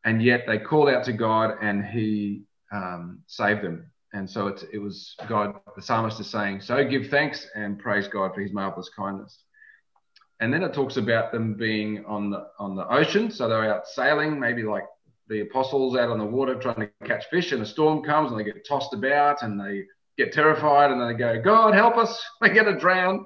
and 0.05 0.23
yet 0.23 0.45
they 0.47 0.59
called 0.59 0.89
out 0.89 1.05
to 1.05 1.13
God, 1.13 1.57
and 1.61 1.85
He 1.85 2.45
um, 2.73 3.21
saved 3.27 3.63
them. 3.63 3.91
And 4.15 4.31
so 4.31 4.47
it, 4.47 4.65
it 4.73 4.79
was 4.79 5.17
God, 5.29 5.57
the 5.75 5.83
psalmist 5.83 6.21
is 6.21 6.31
saying, 6.31 6.61
So 6.61 6.83
give 6.85 7.09
thanks 7.09 7.49
and 7.57 7.79
praise 7.79 8.07
God 8.07 8.33
for 8.33 8.41
his 8.41 8.53
marvelous 8.53 8.89
kindness. 8.97 9.37
And 10.39 10.53
then 10.53 10.63
it 10.63 10.73
talks 10.73 10.97
about 10.97 11.33
them 11.33 11.55
being 11.55 12.05
on 12.07 12.31
the, 12.31 12.47
on 12.61 12.77
the 12.77 12.87
ocean. 12.89 13.31
So 13.31 13.49
they're 13.49 13.75
out 13.75 13.89
sailing, 13.89 14.39
maybe 14.39 14.63
like 14.63 14.85
the 15.29 15.41
apostles 15.41 15.97
out 15.97 16.11
on 16.11 16.19
the 16.19 16.25
water 16.25 16.55
trying 16.55 16.77
to 16.81 16.91
catch 17.07 17.25
fish, 17.31 17.53
and 17.53 17.63
a 17.63 17.67
storm 17.67 18.03
comes 18.03 18.31
and 18.31 18.39
they 18.39 18.45
get 18.45 18.67
tossed 18.67 18.93
about 18.93 19.43
and 19.43 19.59
they 19.59 19.85
get 20.17 20.33
terrified 20.33 20.91
and 20.91 21.01
they 21.01 21.19
go, 21.19 21.41
God, 21.43 21.75
help 21.75 21.97
us, 21.97 22.23
we're 22.41 22.55
going 22.55 22.73
to 22.73 22.79
drown. 22.79 23.25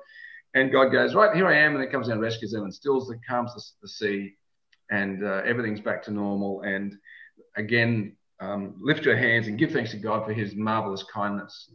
And 0.55 0.73
God 0.73 0.89
goes, 0.89 1.15
Right, 1.15 1.37
here 1.37 1.47
I 1.47 1.59
am. 1.59 1.75
And 1.75 1.83
then 1.83 1.91
comes 1.91 2.07
down 2.07 2.15
and 2.15 2.23
rescues 2.23 2.53
them 2.53 2.65
and 2.65 2.75
stills 2.75 3.09
the, 3.09 3.19
calms 3.29 3.55
the, 3.55 3.63
the 3.83 3.89
sea, 3.89 4.35
and 4.91 5.25
uh, 5.25 5.43
everything's 5.45 5.81
back 5.81 6.03
to 6.05 6.11
normal. 6.11 6.63
And 6.63 6.95
again, 7.57 8.17
um, 8.41 8.75
lift 8.81 9.05
your 9.05 9.17
hands 9.17 9.47
and 9.47 9.59
give 9.59 9.73
thanks 9.73 9.91
to 9.91 9.99
God 9.99 10.25
for 10.25 10.33
his 10.33 10.55
marvelous 10.55 11.05
kindness. 11.13 11.71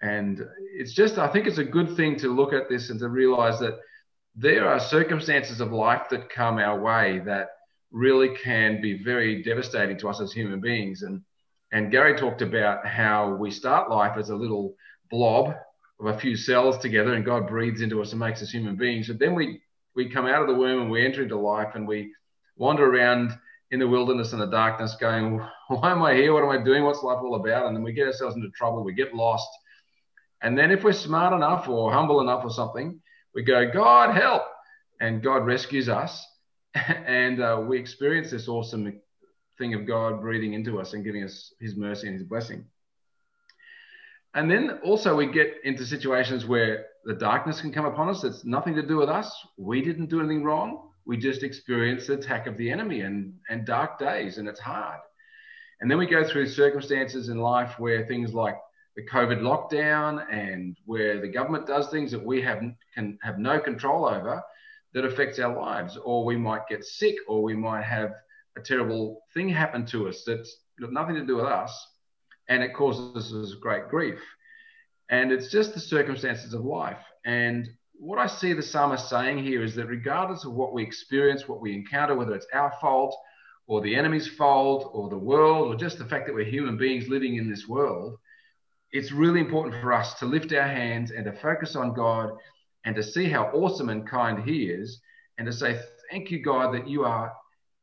And 0.00 0.40
it's 0.76 0.92
just, 0.92 1.18
I 1.18 1.26
think 1.28 1.46
it's 1.46 1.58
a 1.58 1.64
good 1.64 1.96
thing 1.96 2.16
to 2.20 2.28
look 2.28 2.52
at 2.52 2.68
this 2.68 2.90
and 2.90 3.00
to 3.00 3.08
realize 3.08 3.58
that 3.60 3.80
there 4.36 4.68
are 4.68 4.78
circumstances 4.78 5.60
of 5.60 5.72
life 5.72 6.02
that 6.10 6.30
come 6.30 6.58
our 6.58 6.78
way 6.78 7.20
that 7.26 7.48
really 7.90 8.36
can 8.36 8.80
be 8.80 9.02
very 9.02 9.42
devastating 9.42 9.98
to 9.98 10.08
us 10.08 10.20
as 10.20 10.32
human 10.32 10.60
beings. 10.60 11.02
And, 11.02 11.22
and 11.72 11.90
Gary 11.90 12.16
talked 12.16 12.42
about 12.42 12.86
how 12.86 13.34
we 13.34 13.50
start 13.50 13.90
life 13.90 14.16
as 14.18 14.30
a 14.30 14.36
little 14.36 14.74
blob 15.10 15.54
of 16.00 16.06
a 16.06 16.18
few 16.18 16.36
cells 16.36 16.78
together 16.78 17.14
and 17.14 17.24
God 17.24 17.48
breathes 17.48 17.80
into 17.80 18.00
us 18.00 18.12
and 18.12 18.20
makes 18.20 18.42
us 18.42 18.50
human 18.50 18.76
beings. 18.76 19.08
But 19.08 19.18
then 19.18 19.34
we, 19.34 19.60
we 19.96 20.08
come 20.08 20.26
out 20.26 20.42
of 20.42 20.48
the 20.48 20.54
womb 20.54 20.82
and 20.82 20.90
we 20.90 21.04
enter 21.04 21.22
into 21.22 21.38
life 21.38 21.74
and 21.74 21.88
we 21.88 22.12
wander 22.56 22.84
around 22.84 23.32
in 23.70 23.80
the 23.80 23.88
wilderness 23.88 24.32
and 24.32 24.40
the 24.40 24.46
darkness 24.46 24.96
going, 25.00 25.40
why 25.68 25.90
am 25.90 26.02
I 26.02 26.14
here? 26.14 26.32
What 26.32 26.42
am 26.42 26.50
I 26.50 26.62
doing? 26.62 26.84
What's 26.84 27.02
life 27.02 27.18
all 27.22 27.34
about? 27.34 27.66
And 27.66 27.76
then 27.76 27.82
we 27.82 27.92
get 27.92 28.06
ourselves 28.06 28.36
into 28.36 28.50
trouble. 28.50 28.84
We 28.84 28.94
get 28.94 29.14
lost. 29.14 29.48
And 30.42 30.56
then 30.56 30.70
if 30.70 30.84
we're 30.84 30.92
smart 30.92 31.34
enough 31.34 31.68
or 31.68 31.92
humble 31.92 32.20
enough 32.20 32.44
or 32.44 32.50
something, 32.50 33.00
we 33.34 33.42
go, 33.42 33.70
God, 33.70 34.14
help. 34.14 34.42
And 35.00 35.22
God 35.22 35.46
rescues 35.46 35.88
us. 35.88 36.26
and 36.74 37.42
uh, 37.42 37.62
we 37.66 37.78
experience 37.78 38.30
this 38.30 38.48
awesome 38.48 39.00
thing 39.58 39.74
of 39.74 39.86
God 39.86 40.20
breathing 40.20 40.54
into 40.54 40.80
us 40.80 40.92
and 40.92 41.04
giving 41.04 41.24
us 41.24 41.52
his 41.60 41.76
mercy 41.76 42.06
and 42.06 42.18
his 42.18 42.26
blessing. 42.26 42.64
And 44.34 44.50
then 44.50 44.78
also 44.84 45.16
we 45.16 45.26
get 45.26 45.56
into 45.64 45.84
situations 45.86 46.46
where 46.46 46.86
the 47.04 47.14
darkness 47.14 47.60
can 47.60 47.72
come 47.72 47.86
upon 47.86 48.08
us. 48.08 48.24
It's 48.24 48.44
nothing 48.44 48.74
to 48.74 48.86
do 48.86 48.96
with 48.96 49.08
us. 49.08 49.34
We 49.56 49.82
didn't 49.82 50.10
do 50.10 50.20
anything 50.20 50.44
wrong 50.44 50.88
we 51.08 51.16
just 51.16 51.42
experience 51.42 52.06
the 52.06 52.12
attack 52.12 52.46
of 52.46 52.58
the 52.58 52.70
enemy 52.70 53.00
and, 53.00 53.32
and 53.48 53.64
dark 53.64 53.98
days, 53.98 54.36
and 54.36 54.46
it's 54.46 54.60
hard. 54.60 55.00
And 55.80 55.90
then 55.90 55.96
we 55.96 56.06
go 56.06 56.22
through 56.22 56.48
circumstances 56.48 57.30
in 57.30 57.38
life 57.38 57.78
where 57.78 58.06
things 58.06 58.34
like 58.34 58.56
the 58.94 59.06
COVID 59.06 59.40
lockdown 59.40 60.26
and 60.30 60.76
where 60.84 61.18
the 61.18 61.28
government 61.28 61.66
does 61.66 61.88
things 61.88 62.10
that 62.10 62.22
we 62.22 62.42
have 62.42 62.60
can 62.94 63.18
have 63.22 63.38
no 63.38 63.58
control 63.58 64.04
over 64.04 64.42
that 64.94 65.04
affects 65.04 65.38
our 65.38 65.54
lives, 65.54 65.98
or 66.02 66.24
we 66.24 66.36
might 66.36 66.66
get 66.68 66.84
sick, 66.84 67.16
or 67.26 67.42
we 67.42 67.54
might 67.54 67.84
have 67.84 68.12
a 68.56 68.60
terrible 68.60 69.22
thing 69.34 69.48
happen 69.48 69.86
to 69.86 70.08
us 70.08 70.22
that's 70.26 70.62
got 70.80 70.92
nothing 70.92 71.14
to 71.14 71.26
do 71.26 71.36
with 71.36 71.46
us, 71.46 71.86
and 72.48 72.62
it 72.62 72.74
causes 72.74 73.32
us 73.32 73.54
great 73.60 73.88
grief. 73.88 74.20
And 75.10 75.32
it's 75.32 75.50
just 75.50 75.74
the 75.74 75.80
circumstances 75.80 76.54
of 76.54 76.64
life. 76.64 76.98
And 77.24 77.68
what 77.94 78.18
I 78.18 78.26
see 78.26 78.52
the 78.52 78.62
psalmist 78.62 79.08
saying 79.08 79.42
here 79.42 79.62
is 79.62 79.74
that 79.74 79.86
regardless 79.86 80.44
of 80.44 80.52
what 80.52 80.72
we 80.72 80.82
experience, 80.82 81.48
what 81.48 81.60
we 81.60 81.74
encounter, 81.74 82.14
whether 82.14 82.34
it's 82.34 82.46
our 82.52 82.72
fault 82.80 83.16
or 83.66 83.80
the 83.80 83.94
enemy's 83.94 84.28
fault 84.28 84.90
or 84.92 85.08
the 85.08 85.18
world 85.18 85.72
or 85.72 85.76
just 85.76 85.98
the 85.98 86.04
fact 86.04 86.26
that 86.26 86.34
we're 86.34 86.44
human 86.44 86.76
beings 86.76 87.08
living 87.08 87.36
in 87.36 87.50
this 87.50 87.66
world, 87.66 88.18
it's 88.92 89.12
really 89.12 89.40
important 89.40 89.80
for 89.82 89.92
us 89.92 90.14
to 90.14 90.26
lift 90.26 90.52
our 90.52 90.68
hands 90.68 91.10
and 91.10 91.24
to 91.24 91.32
focus 91.32 91.76
on 91.76 91.94
God 91.94 92.30
and 92.84 92.94
to 92.96 93.02
see 93.02 93.28
how 93.28 93.44
awesome 93.46 93.88
and 93.88 94.08
kind 94.08 94.42
He 94.42 94.64
is 94.64 95.00
and 95.36 95.46
to 95.46 95.52
say, 95.52 95.80
Thank 96.10 96.30
you, 96.30 96.42
God, 96.42 96.74
that 96.74 96.88
you 96.88 97.04
are 97.04 97.32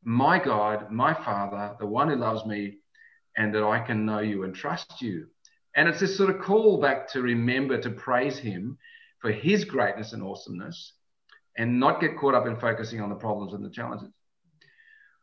my 0.04 0.44
God, 0.44 0.92
my 0.92 1.14
Father, 1.14 1.76
the 1.80 1.86
one 1.86 2.10
who 2.10 2.16
loves 2.16 2.46
me, 2.46 2.78
and 3.38 3.54
that 3.54 3.64
I 3.64 3.80
can 3.80 4.06
know 4.06 4.20
you 4.20 4.44
and 4.44 4.56
trust 4.56 5.02
you. 5.02 5.28
And 5.76 5.90
it's 5.90 6.00
this 6.00 6.18
sort 6.18 6.30
of 6.30 6.42
call 6.42 6.80
back 6.80 7.10
to 7.10 7.22
remember 7.22 7.82
to 7.82 7.90
praise 7.90 8.38
Him 8.38 8.78
for 9.26 9.32
his 9.32 9.66
greatness 9.66 10.14
and 10.14 10.22
awesomeness 10.22 10.94
and 11.58 11.80
not 11.80 12.00
get 12.00 12.16
caught 12.16 12.36
up 12.36 12.46
in 12.46 12.60
focusing 12.60 13.02
on 13.02 13.10
the 13.10 13.16
problems 13.16 13.54
and 13.54 13.66
the 13.66 13.72
challenges. 13.72 14.10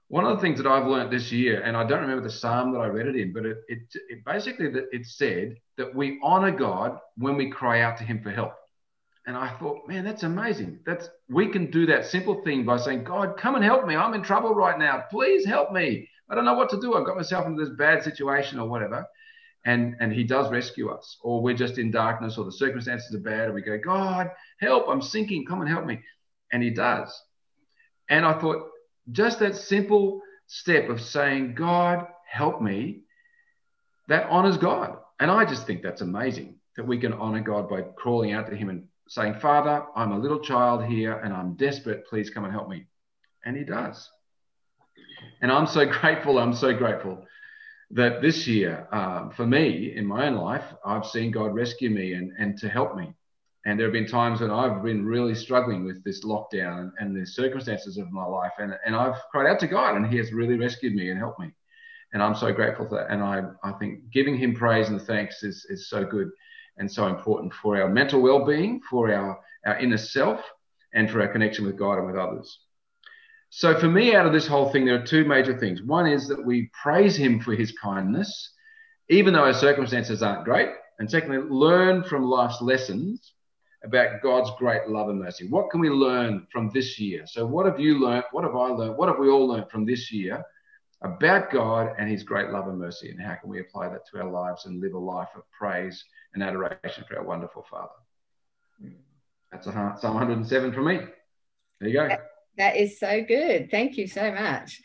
One 0.09 0.25
of 0.25 0.37
the 0.37 0.43
things 0.43 0.59
that 0.59 0.67
I've 0.67 0.89
learned 0.89 1.13
this 1.13 1.31
year, 1.31 1.63
and 1.63 1.77
I 1.77 1.87
don't 1.87 2.01
remember 2.01 2.25
the 2.25 2.31
psalm 2.31 2.73
that 2.73 2.81
I 2.81 2.87
read 2.87 3.07
it 3.07 3.15
in, 3.15 3.33
but 3.33 3.47
it, 3.47 3.59
it, 3.69 3.79
it 4.09 4.25
basically 4.25 4.73
it 4.91 5.07
said 5.07 5.57
that 5.79 5.95
we 5.95 6.19
honor 6.21 6.51
God 6.51 6.99
when 7.17 7.37
we 7.37 7.49
cry 7.49 7.83
out 7.83 7.97
to 7.99 8.05
Him 8.05 8.21
for 8.23 8.31
help. 8.31 8.55
And 9.27 9.37
I 9.37 9.57
thought, 9.59 9.87
man, 9.87 10.05
that's 10.05 10.25
amazing. 10.25 10.81
That's 10.85 11.09
we 11.29 11.49
can 11.49 11.71
do 11.71 11.87
that 11.87 12.07
simple 12.07 12.43
thing 12.43 12.65
by 12.65 12.77
saying, 12.77 13.05
God, 13.05 13.37
come 13.39 13.55
and 13.55 13.65
help 13.65 13.87
me. 13.87 13.95
I'm 13.95 14.15
in 14.15 14.23
trouble 14.23 14.55
right 14.55 14.79
now. 14.79 15.05
Please 15.11 15.45
help 15.45 15.71
me. 15.73 16.09
I 16.29 16.35
don't 16.35 16.45
know 16.45 16.55
what 16.55 16.71
to 16.71 16.81
do. 16.81 16.95
I've 16.95 17.07
got 17.07 17.17
myself 17.17 17.47
into 17.47 17.65
this 17.65 17.75
bad 17.77 18.03
situation 18.03 18.59
or 18.59 18.69
whatever 18.69 19.07
and 19.65 19.97
and 20.01 20.13
he 20.13 20.25
does 20.25 20.51
rescue 20.51 20.91
us 20.91 21.17
or 21.23 21.41
we're 21.41 21.57
just 21.57 21.79
in 21.79 21.91
darkness 21.91 22.37
or 22.37 22.45
the 22.45 22.53
circumstances 22.53 23.15
are 23.15 23.21
bad 23.21 23.47
and 23.47 23.55
we 23.55 23.63
go 23.63 23.79
god 23.79 24.31
help 24.61 24.87
i'm 24.89 25.03
sinking 25.03 25.45
come 25.47 25.61
and 25.61 25.71
help 25.71 25.87
me 25.87 26.01
and 26.53 26.63
he 26.63 26.71
does 26.71 27.23
and 28.09 28.25
i 28.25 28.39
thought 28.41 28.69
just 29.11 29.39
that 29.39 29.55
simple 29.55 30.21
step 30.47 30.89
of 30.89 31.01
saying 31.01 31.55
god 31.55 32.07
help 32.29 32.61
me 32.61 33.03
that 34.09 34.27
honors 34.29 34.57
god 34.57 34.97
and 35.21 35.31
i 35.31 35.45
just 35.45 35.67
think 35.67 35.83
that's 35.83 36.01
amazing 36.01 36.57
that 36.77 36.87
we 36.87 36.99
can 36.99 37.13
honor 37.13 37.41
god 37.41 37.69
by 37.69 37.83
crawling 37.83 38.33
out 38.33 38.49
to 38.49 38.57
him 38.57 38.69
and 38.69 38.85
saying, 39.09 39.35
Father, 39.41 39.85
I'm 39.95 40.13
a 40.13 40.19
little 40.19 40.41
child 40.41 40.85
here 40.85 41.19
and 41.19 41.33
I'm 41.33 41.55
desperate. 41.55 42.07
Please 42.07 42.31
come 42.31 42.45
and 42.45 42.53
help 42.53 42.69
me. 42.69 42.87
And 43.45 43.57
he 43.57 43.65
does. 43.65 44.09
And 45.41 45.51
I'm 45.51 45.67
so 45.67 45.85
grateful. 46.01 46.39
I'm 46.39 46.55
so 46.55 46.73
grateful 46.75 47.25
that 47.91 48.23
this 48.23 48.47
year, 48.47 48.89
uh, 48.91 49.29
for 49.31 49.47
me 49.47 49.95
in 49.95 50.07
my 50.07 50.27
own 50.27 50.37
life, 50.37 50.65
I've 50.85 51.05
seen 51.05 51.31
God 51.31 51.55
rescue 51.55 51.91
me 51.91 52.15
and, 52.15 52.33
and 52.39 52.59
to 52.59 52.69
help 52.69 52.97
me. 52.97 53.15
And 53.65 53.79
there 53.79 53.87
have 53.87 53.93
been 53.93 54.09
times 54.09 54.41
when 54.41 54.51
I've 54.51 54.83
been 54.83 55.05
really 55.05 55.35
struggling 55.35 55.85
with 55.85 56.03
this 56.03 56.25
lockdown 56.25 56.91
and, 56.99 57.15
the 57.15 57.25
circumstances 57.25 57.97
of 57.97 58.11
my 58.11 58.25
life. 58.25 58.53
And, 58.59 58.75
and 58.85 58.97
I've 58.97 59.21
cried 59.31 59.49
out 59.49 59.61
to 59.61 59.69
God 59.69 59.97
and 59.97 60.07
He 60.07 60.17
has 60.17 60.33
really 60.33 60.57
rescued 60.57 60.95
me 60.95 61.11
and 61.11 61.19
helped 61.19 61.39
me. 61.39 61.53
And 62.13 62.23
I'm 62.23 62.35
so 62.35 62.53
grateful 62.53 62.89
for 62.89 62.97
that. 62.97 63.13
And 63.13 63.23
I, 63.23 63.43
I 63.63 63.73
think 63.73 64.11
giving 64.11 64.37
Him 64.37 64.55
praise 64.55 64.89
and 64.89 65.01
thanks 65.01 65.43
is, 65.45 65.65
is 65.69 65.89
so 65.89 66.05
good 66.05 66.31
and 66.77 66.91
so 66.91 67.07
important 67.07 67.53
for 67.53 67.81
our 67.81 67.89
mental 67.89 68.21
well 68.21 68.45
being, 68.45 68.81
for 68.89 69.13
our, 69.13 69.39
our 69.67 69.79
inner 69.79 69.99
self, 69.99 70.41
and 70.95 71.11
for 71.11 71.21
our 71.23 71.29
connection 71.29 71.65
with 71.65 71.79
God 71.79 71.99
and 71.99 72.07
with 72.07 72.17
others. 72.17 72.59
So, 73.51 73.79
for 73.79 73.89
me, 73.89 74.15
out 74.15 74.27
of 74.27 74.33
this 74.33 74.47
whole 74.47 74.71
thing, 74.71 74.87
there 74.87 75.01
are 75.01 75.07
two 75.07 75.25
major 75.25 75.59
things. 75.59 75.83
One 75.83 76.07
is 76.07 76.29
that 76.29 76.45
we 76.45 76.71
praise 76.83 77.17
Him 77.17 77.41
for 77.41 77.55
His 77.55 77.73
kindness, 77.73 78.53
even 79.11 79.35
though 79.35 79.45
our 79.45 79.53
circumstances 79.53 80.23
aren't 80.23 80.45
great. 80.45 80.71
And 80.99 81.11
secondly, 81.11 81.39
learn 81.39 82.05
from 82.05 82.25
life's 82.25 82.63
lessons 82.63 83.35
about 83.85 84.23
God's 84.23 84.51
great 84.59 84.89
love 84.89 85.09
and 85.09 85.19
mercy. 85.19 85.49
What 85.49 85.71
can 85.71 85.81
we 85.81 85.91
learn 85.91 86.47
from 86.51 86.71
this 86.73 86.99
year? 86.99 87.25
So, 87.27 87.45
what 87.45 87.67
have 87.67 87.79
you 87.79 87.99
learned? 88.01 88.25
What 88.31 88.45
have 88.45 88.57
I 88.57 88.69
learned? 88.69 88.97
What 88.97 89.09
have 89.09 89.19
we 89.19 89.29
all 89.29 89.47
learned 89.47 89.71
from 89.71 89.85
this 89.85 90.11
year 90.11 90.43
about 91.03 91.51
God 91.51 91.95
and 91.99 92.09
His 92.09 92.23
great 92.23 92.51
love 92.51 92.69
and 92.69 92.79
mercy? 92.79 93.11
And 93.11 93.21
how 93.21 93.35
can 93.35 93.49
we 93.49 93.61
apply 93.61 93.89
that 93.89 94.07
to 94.11 94.19
our 94.21 94.31
lives 94.31 94.67
and 94.67 94.81
live 94.81 94.95
a 94.95 94.99
life 94.99 95.29
of 95.35 95.43
praise 95.51 96.05
and 96.35 96.43
adoration 96.43 97.05
for 97.09 97.19
our 97.19 97.25
wonderful 97.25 97.65
Father? 97.71 97.93
That's 99.51 99.67
a 99.67 99.73
heart. 99.73 100.01
Psalm 100.01 100.15
107 100.15 100.73
from 100.73 100.87
me. 100.87 101.01
There 101.81 101.89
you 101.89 101.95
go. 101.95 102.17
That 102.57 102.77
is 102.77 102.99
so 102.99 103.23
good. 103.23 103.71
Thank 103.71 103.97
you 103.97 104.07
so 104.07 104.33
much. 104.33 104.81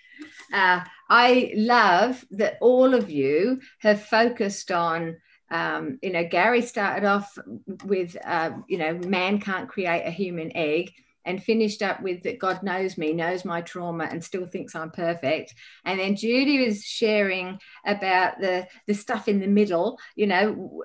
Uh, 0.51 0.81
I 1.09 1.51
love 1.55 2.25
that 2.31 2.57
all 2.61 2.93
of 2.93 3.09
you 3.09 3.61
have 3.79 4.03
focused 4.03 4.71
on 4.71 5.17
um, 5.49 5.97
you 6.01 6.11
know, 6.11 6.25
Gary 6.25 6.61
started 6.61 7.05
off 7.05 7.37
with, 7.85 8.17
uh, 8.25 8.51
you 8.67 8.77
know, 8.77 8.93
man 8.95 9.39
can't 9.39 9.69
create 9.69 10.05
a 10.05 10.11
human 10.11 10.51
egg 10.55 10.91
and 11.27 11.43
finished 11.43 11.83
up 11.83 12.01
with 12.01 12.23
that 12.23 12.39
God 12.39 12.63
knows 12.63 12.97
me, 12.97 13.13
knows 13.13 13.45
my 13.45 13.61
trauma, 13.61 14.05
and 14.05 14.23
still 14.23 14.47
thinks 14.47 14.73
I'm 14.73 14.89
perfect. 14.89 15.53
And 15.85 15.99
then 15.99 16.15
Judy 16.15 16.65
was 16.65 16.83
sharing 16.83 17.59
about 17.85 18.39
the 18.39 18.67
the 18.87 18.95
stuff 18.95 19.27
in 19.27 19.39
the 19.39 19.47
middle, 19.47 19.99
you 20.15 20.25
know, 20.25 20.83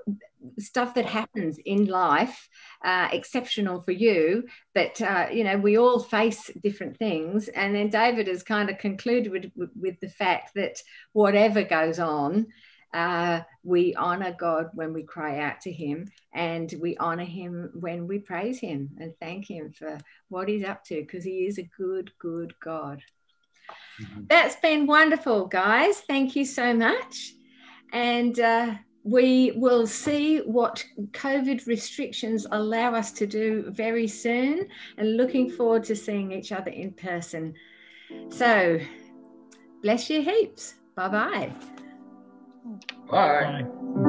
stuff 0.59 0.95
that 0.95 1.07
happens 1.07 1.59
in 1.65 1.87
life, 1.87 2.49
uh, 2.85 3.09
exceptional 3.13 3.81
for 3.83 3.93
you, 3.93 4.45
but 4.75 5.01
uh, 5.01 5.29
you 5.33 5.45
know 5.45 5.57
we 5.57 5.79
all 5.79 6.01
face 6.01 6.51
different 6.63 6.99
things. 6.99 7.49
And 7.49 7.75
then 7.75 7.89
David 7.89 8.27
has 8.27 8.43
kind 8.43 8.69
of 8.69 8.79
concluded 8.79 9.53
with, 9.57 9.71
with 9.75 10.01
the 10.01 10.09
fact 10.11 10.55
that 10.57 10.77
whatever 11.13 11.63
goes 11.63 12.01
on, 12.01 12.49
uh, 12.93 13.41
we 13.65 13.95
honor 13.95 14.35
God 14.39 14.71
when 14.75 14.93
we 14.93 15.03
cry 15.03 15.41
out 15.41 15.61
to 15.63 15.73
Him, 15.73 16.11
and 16.33 16.73
we 16.81 16.97
honor 16.99 17.25
Him 17.25 17.71
when 17.75 18.07
we 18.07 18.19
praise 18.19 18.59
Him 18.59 18.91
and 19.01 19.15
thank 19.21 19.49
Him 19.49 19.73
for 19.73 19.99
what 20.29 20.49
He's 20.49 20.65
up 20.65 20.85
to 20.87 21.01
because 21.01 21.25
He 21.25 21.47
is 21.47 21.59
a 21.59 21.71
good, 21.77 22.13
good 22.19 22.55
God. 22.61 23.03
Mm-hmm. 24.01 24.23
That's 24.29 24.57
been 24.57 24.87
wonderful, 24.87 25.47
guys. 25.47 26.01
Thank 26.01 26.37
you 26.37 26.45
so 26.45 26.75
much. 26.75 27.33
And 27.93 28.39
uh, 28.41 28.75
we 29.05 29.53
will 29.53 29.87
see 29.87 30.39
what 30.39 30.85
COVID 31.11 31.67
restrictions 31.67 32.47
allow 32.51 32.95
us 32.95 33.13
to 33.13 33.27
do 33.27 33.71
very 33.71 34.07
soon, 34.07 34.69
and 34.97 35.17
looking 35.17 35.51
forward 35.51 35.85
to 35.85 35.97
seeing 35.97 36.33
each 36.33 36.53
other 36.53 36.71
in 36.71 36.93
person. 36.93 37.55
So, 38.29 38.79
bless 39.83 40.11
you 40.11 40.23
heaps. 40.23 40.75
Bye 40.95 41.09
bye. 41.09 41.53
Bye. 43.11 43.65
Bye. 43.65 44.02